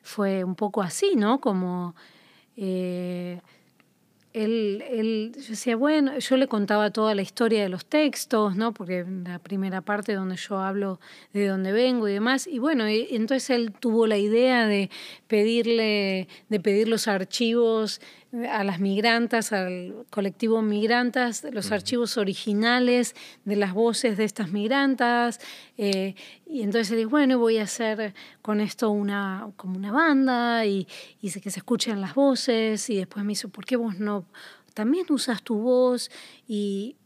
[0.06, 1.40] fue un poco así, ¿no?
[1.40, 1.96] Como
[2.56, 3.40] eh,
[4.36, 8.74] él, él, yo decía, bueno, yo le contaba toda la historia de los textos, ¿no?
[8.74, 11.00] Porque la primera parte donde yo hablo
[11.32, 14.90] de dónde vengo y demás, y bueno, y, entonces él tuvo la idea de
[15.26, 18.02] pedirle, de pedir los archivos
[18.50, 23.14] a las migrantas, al colectivo migrantas, los archivos originales
[23.44, 25.40] de las voces de estas migrantas.
[25.78, 26.14] Eh,
[26.46, 30.86] y entonces él dijo, bueno, voy a hacer con esto una, como una banda y,
[31.22, 32.90] y que se escuchen las voces.
[32.90, 34.25] Y después me hizo, ¿por qué vos no
[34.74, 36.10] también usas tu voz?
[36.46, 36.96] Y,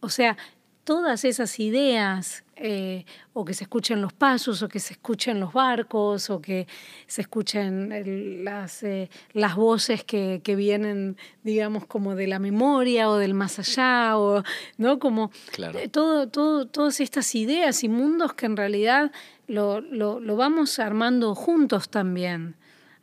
[0.00, 0.36] o sea,
[0.84, 5.54] todas esas ideas eh, o que se escuchen los pasos, o que se escuchen los
[5.54, 6.66] barcos, o que
[7.06, 13.16] se escuchen las, eh, las voces que, que, vienen, digamos, como de la memoria o
[13.16, 14.42] del más allá, o,
[14.76, 14.98] ¿no?
[14.98, 19.10] Como eh, todo, todo, todas estas ideas y mundos que en realidad
[19.46, 22.56] lo, lo, lo vamos armando juntos también.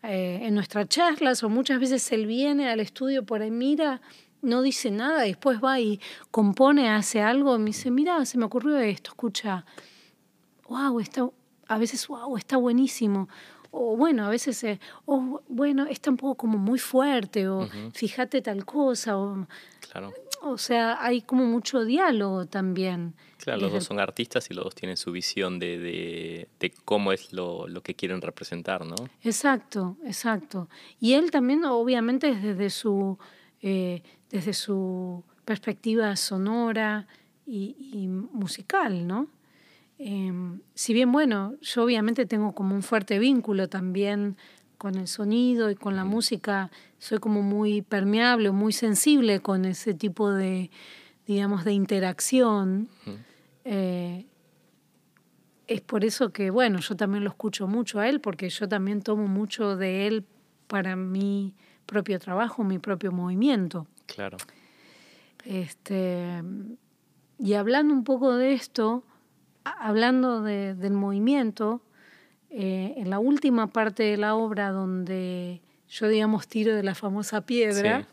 [0.04, 4.02] En nuestras charlas, o muchas veces él viene al estudio por ahí, mira,
[4.42, 6.00] no dice nada, después va y
[6.32, 9.66] compone, hace algo, y me dice, mira, se me ocurrió esto, escucha,
[10.68, 11.30] wow, está,
[11.68, 13.28] a veces, wow, está buenísimo.
[13.72, 18.42] O bueno, a veces, eh, oh, bueno, está un poco como muy fuerte, o fíjate
[18.42, 19.46] tal cosa, o,
[19.92, 20.14] claro.
[20.42, 23.16] O sea, hay como mucho diálogo también.
[23.38, 27.12] Claro, los dos son artistas y los dos tienen su visión de, de, de cómo
[27.12, 28.96] es lo, lo, que quieren representar, ¿no?
[29.24, 30.70] Exacto, exacto.
[31.00, 33.18] Y él también, obviamente, desde su
[33.62, 37.08] eh, desde su perspectiva sonora
[37.46, 39.30] y, musical, ¿no?
[39.98, 44.38] Em, si bien, bueno, yo obviamente tengo como un fuerte vínculo también
[44.78, 49.94] con el sonido y con la música, soy como muy permeable, muy sensible con ese
[49.94, 50.70] tipo de,
[51.26, 52.90] digamos, de interacción.
[53.66, 54.26] Eh,
[55.68, 59.02] es por eso que, bueno, yo también lo escucho mucho a él, porque yo también
[59.02, 60.26] tomo mucho de él
[60.68, 61.56] para mí
[61.86, 63.88] propio trabajo, mi propio movimiento.
[64.06, 64.38] Claro.
[65.44, 66.44] Este,
[67.40, 69.04] y hablando un poco de esto,
[69.64, 71.82] hablando del movimiento,
[72.50, 77.42] eh, en la última parte de la obra donde yo, digamos, tiro de la famosa
[77.42, 78.08] piedra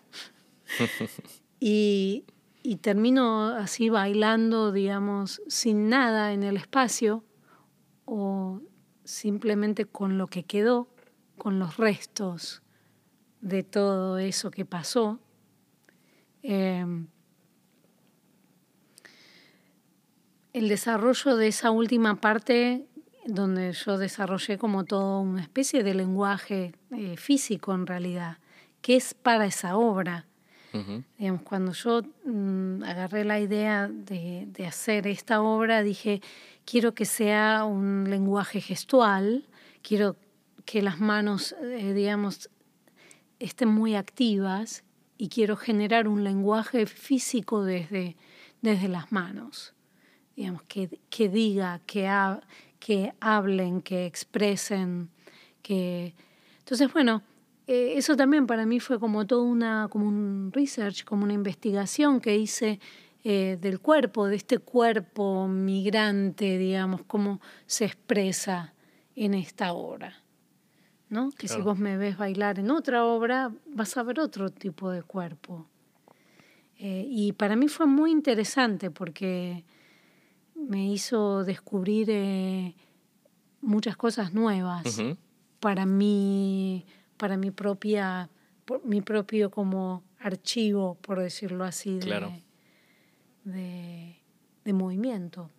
[1.61, 2.24] y,
[2.62, 7.24] y termino así bailando, digamos, sin nada en el espacio
[8.05, 8.61] o
[9.05, 10.89] simplemente con lo que quedó,
[11.36, 12.62] con los restos
[13.40, 15.20] de todo eso que pasó.
[16.43, 17.09] Em,
[20.52, 22.86] el desarrollo de esa última parte,
[23.24, 28.38] donde yo desarrollé como toda una especie de lenguaje eh, físico en realidad,
[28.82, 30.26] que es para esa obra.
[31.18, 36.20] Digamos, cuando yo mm, agarré la idea de, de, hacer esta obra, dije,
[36.64, 39.46] quiero que sea un lenguaje gestual,
[39.82, 40.16] quiero
[40.64, 42.51] que las manos, eh, digamos,
[43.38, 44.82] estén muy activas
[45.16, 48.16] y quiero generar un lenguaje físico desde,
[48.62, 49.74] desde las manos.
[50.36, 52.09] Digamos, que, que diga, que,
[52.85, 55.09] que hablen, que expresen,
[55.62, 56.15] que...
[56.59, 57.23] Entonces, bueno,
[57.66, 62.20] eh, eso también para mí fue como todo una, como un research, como una investigación
[62.20, 62.81] que hice
[63.23, 68.74] eh, del cuerpo, de este cuerpo migrante, digamos, cómo se expresa
[69.16, 70.23] en esta obra.
[71.09, 71.31] ¿no?
[71.31, 75.02] Que si vos me ves bailar en otra obra, vas a ver otro tipo de
[75.02, 75.66] cuerpo.
[76.78, 79.65] Eh, y para mí fue muy interesante porque
[80.69, 82.74] me hizo descubrir
[83.61, 85.03] muchas cosas nuevas
[85.61, 86.85] para mí
[87.16, 88.28] para mi propia,
[88.85, 91.99] mi propio como archivo, por decirlo así,
[93.45, 94.16] de,
[94.65, 95.51] de, movimiento.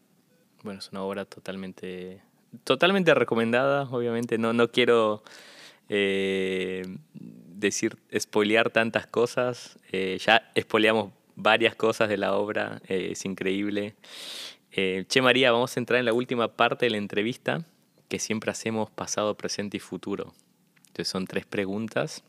[0.64, 2.22] Bueno, es una obra totalmente,
[2.64, 4.38] totalmente recomendada, obviamente.
[4.38, 5.24] No, no quiero
[5.88, 6.84] eh,
[7.14, 9.78] decir, spoilear tantas cosas.
[9.92, 13.96] Eh, ya spoileamos varias cosas de la obra, eh, es increíble.
[14.76, 17.64] Che María, vamos a entrar en la última parte de la entrevista
[18.10, 20.34] que siempre hacemos pasado, presente y futuro.
[20.88, 22.24] Entonces son tres preguntas.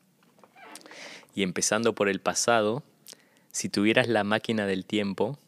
[1.34, 2.84] Y empezando por el pasado,
[3.50, 5.38] si tuvieras la máquina del tiempo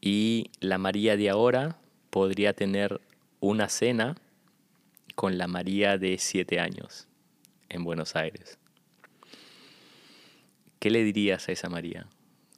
[0.00, 1.76] y la María de ahora
[2.08, 3.02] podría tener
[3.40, 4.16] una cena
[5.14, 7.06] con la María de siete años
[7.68, 8.58] en Buenos Aires.
[10.78, 12.06] ¿Qué le dirías a esa María?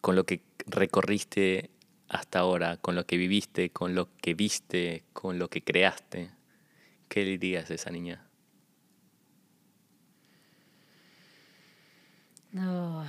[0.01, 1.71] Con lo que recorriste
[2.09, 6.31] hasta ahora, con lo que viviste, con lo que viste, con lo que creaste.
[7.09, 8.27] ¿Qué le dirías a esa niña?
[12.53, 13.05] No.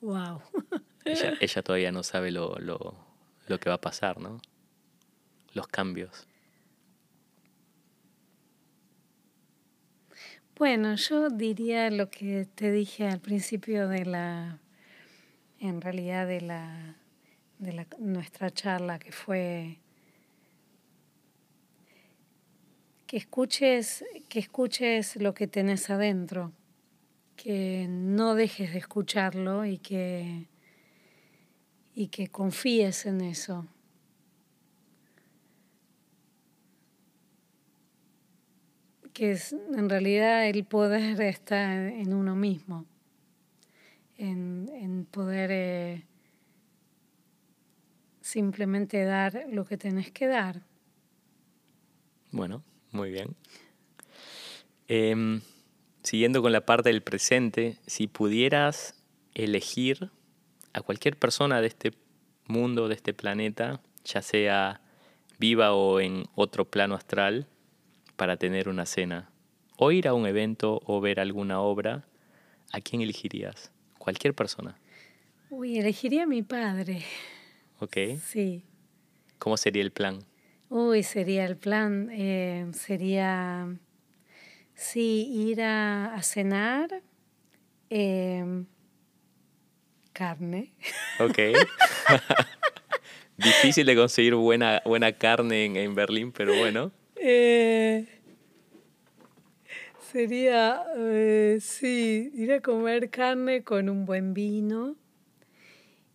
[0.00, 0.42] Wow.
[1.04, 2.96] ella, todavía no sabe lo, lo,
[3.46, 4.40] lo que va a pasar, ¿no?
[5.54, 6.26] Los cambios.
[10.60, 14.58] Bueno, yo diría lo que te dije al principio de la,
[15.58, 16.96] en realidad de la,
[17.58, 19.78] de la, nuestra charla, que fue
[23.06, 26.52] que escuches, que escuches lo que tenés adentro,
[27.36, 30.46] que no dejes de escucharlo y que,
[31.94, 33.66] y que confíes en eso.
[39.20, 42.86] Que es, en realidad el poder está en uno mismo,
[44.16, 46.06] en, poder eh,
[48.22, 50.62] simplemente dar lo que tenés que dar.
[52.30, 53.36] Bueno, muy bien.
[54.88, 55.42] Em,
[56.02, 58.94] siguiendo con la parte del presente, si pudieras
[59.34, 60.10] elegir
[60.72, 61.92] a cualquier persona de este
[62.46, 64.80] mundo, de este planeta, ya sea
[65.38, 67.46] viva o en otro plano astral,
[68.20, 69.30] para tener una cena,
[69.78, 72.04] o ir a un evento o ver alguna obra,
[72.70, 73.72] ¿a quién elegirías?
[73.96, 74.78] Cualquier persona.
[75.48, 77.02] Uy, elegiría a mi padre.
[77.78, 77.96] Ok.
[78.22, 78.62] Sí.
[79.38, 80.18] ¿Cómo sería el plan?
[80.68, 83.74] Uy, sería el plan, eh, sería,
[84.74, 87.02] sí, ir a, cenar,
[87.88, 88.66] em,
[90.12, 90.74] carne.
[91.20, 91.38] Ok.
[93.38, 96.92] Difícil de conseguir buena, buena carne en, Berlín, pero bueno.
[97.22, 98.06] Eh,
[100.10, 104.96] sería, eh, sí, ir a comer carne con un buen vino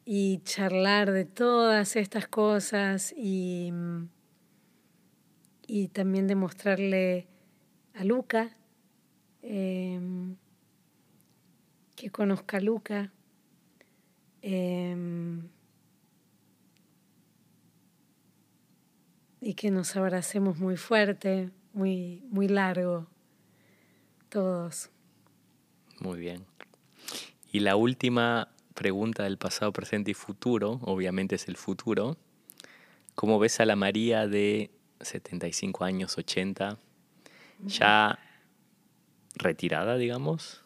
[0.03, 3.71] y charlar de todas estas cosas y
[5.67, 7.27] y también demostrarle
[7.93, 8.55] a Luca
[9.41, 10.35] em,
[11.95, 13.11] que conozca a Luca.
[14.41, 15.49] Em,
[19.45, 23.05] y que nos abracemos muy fuerte, muy, muy largo,
[24.27, 24.89] todos.
[25.99, 26.47] Muy bien.
[27.51, 32.17] Y la última pregunta del pasado, presente y futuro, obviamente es el futuro.
[33.13, 36.79] ¿Cómo ves a la María de 75 años, 80,
[37.67, 38.17] ya
[39.35, 40.63] retirada, digamos.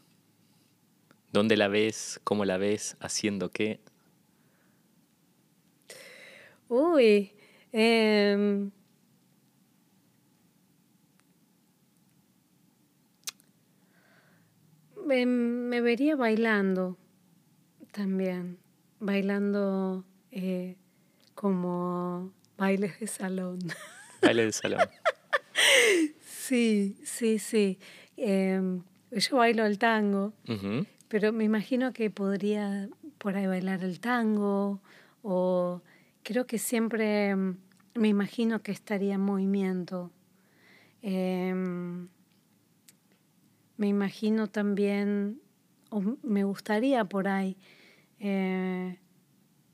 [1.33, 2.21] ¿Dónde la ves?
[2.23, 2.95] ¿Cómo la ves?
[3.01, 3.81] ¿Haciendo qué?
[6.69, 7.33] Uy,
[7.71, 8.71] Em,
[15.25, 16.97] me vería bailando
[17.91, 18.57] también,
[18.99, 20.75] bailando eh,
[21.35, 23.59] como bailes de salón.
[24.21, 24.89] Bailes de salón.
[26.21, 27.79] sí, sí, sí.
[28.17, 30.33] Em, yo bailo el tango,
[31.07, 34.81] pero me imagino que podría por ahí bailar el tango
[35.23, 35.81] o
[36.29, 37.57] creo que siempre em,
[37.95, 40.11] me imagino que estaría en movimiento.
[41.01, 42.07] Em,
[43.77, 45.41] me imagino también,
[45.89, 47.57] o me gustaría por ahí,
[48.19, 48.99] eh,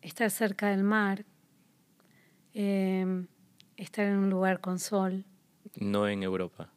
[0.02, 1.26] estar cerca del mar,
[2.54, 3.28] em,
[3.76, 5.26] estar en un lugar con sol.
[5.76, 6.70] No en Europa.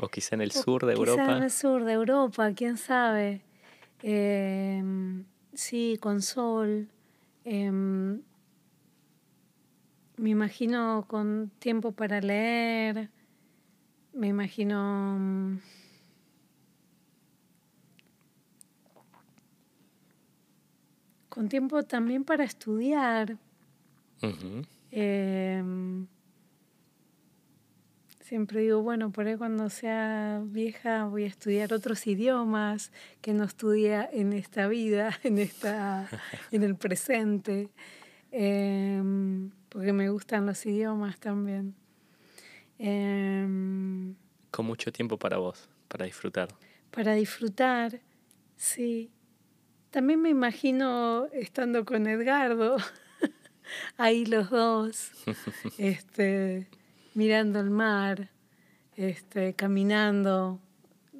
[0.00, 1.22] O quizá en el sur de Europa.
[1.24, 3.42] Quizá en el sur de Europa, quién sabe.
[4.04, 6.88] Em, sí, con sol.
[10.20, 13.08] Me imagino con tiempo para leer.
[14.12, 15.58] Me imagino mm,
[21.30, 23.38] con tiempo también para estudiar.
[24.90, 26.06] Em,
[28.20, 32.92] siempre digo, bueno, por ahí cuando sea vieja voy a estudiar otros idiomas
[33.22, 36.10] que no estudia en esta vida, en, esta,
[36.50, 37.70] en el presente,
[38.32, 41.74] em, porque me gustan los idiomas también.
[42.78, 44.14] Em,
[44.50, 46.48] con mucho tiempo para vos, para disfrutar.
[46.90, 48.00] Para disfrutar,
[48.56, 49.10] sí.
[49.90, 52.76] También me imagino estando con Edgardo,
[53.96, 55.12] ahí los dos,
[55.78, 56.68] este,
[57.14, 58.30] mirando el mar,
[58.96, 60.60] este, caminando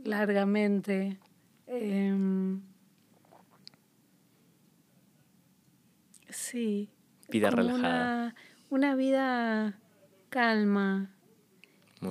[0.04, 1.18] largamente.
[1.66, 2.62] Em,
[6.28, 6.90] sí.
[7.30, 8.34] Vida relajada.
[8.70, 9.78] Una, vida
[10.28, 11.10] calma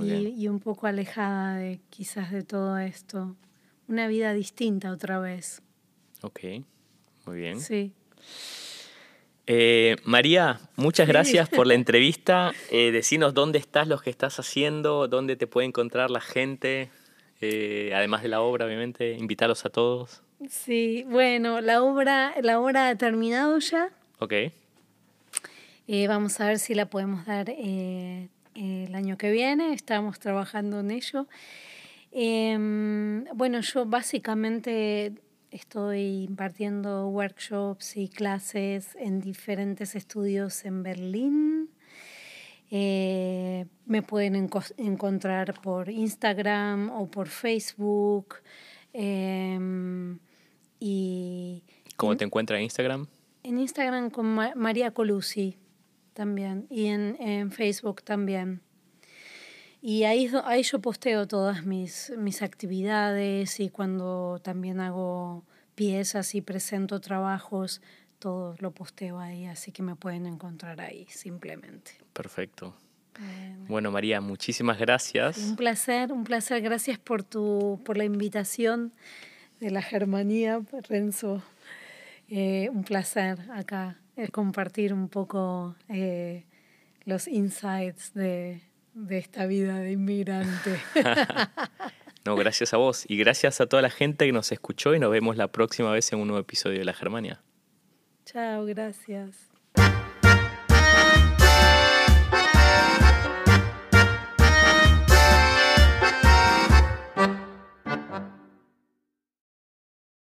[0.02, 3.36] y, y, un poco alejada de quizás de todo esto.
[3.88, 5.62] Una vida distinta otra vez.
[6.22, 6.40] Ok,
[7.26, 7.60] muy bien.
[7.60, 7.94] Sí.
[9.52, 12.52] Eh, María, muchas gracias por la entrevista.
[12.70, 16.92] Eh, decinos dónde estás, lo que estás haciendo, dónde te puede encontrar la gente,
[17.42, 20.22] eh, además de la obra, obviamente, invitarlos a todos.
[20.48, 23.90] Sí, bueno, la obra, la obra ha terminado ya.
[24.20, 24.34] Ok.
[26.08, 28.30] Vamos a ver si la podemos dar el
[28.96, 31.28] año que viene, estamos trabajando en ello.
[32.12, 35.14] Em, bueno, yo básicamente
[35.52, 41.70] Estoy impartiendo workshops y clases en diferentes estudios en Berlín.
[42.70, 44.48] Eh, me pueden
[44.78, 48.36] encontrar por Instagram o por Facebook.
[48.94, 50.20] Em,
[50.80, 51.64] y
[51.96, 53.08] ¿Cómo te encuentras en Instagram?
[53.42, 55.58] En Instagram con María Colusi
[56.20, 58.60] también y en, en Facebook también.
[59.82, 66.42] Y ahí, ahí yo posteo todas mis, mis actividades y cuando también hago piezas y
[66.42, 67.82] presento trabajos,
[68.20, 71.92] todo lo posteo ahí, así que me pueden encontrar ahí simplemente.
[72.12, 72.76] Perfecto.
[73.70, 75.38] Bueno, María, muchísimas gracias.
[75.38, 76.62] Un placer, un placer.
[76.62, 78.92] Gracias por, tu, por la invitación
[79.62, 80.60] de la Germanía,
[80.90, 81.42] Renzo.
[82.28, 86.44] Eh, un placer acá eh, compartir un poco eh,
[87.06, 88.62] los insights de,
[88.94, 90.78] de esta vida de inmigrante.
[92.26, 95.10] no, gracias a vos y gracias a toda la gente que nos escuchó y nos
[95.10, 97.42] vemos la próxima vez en un nuevo episodio de La Germania.
[98.26, 99.49] Chao, gracias.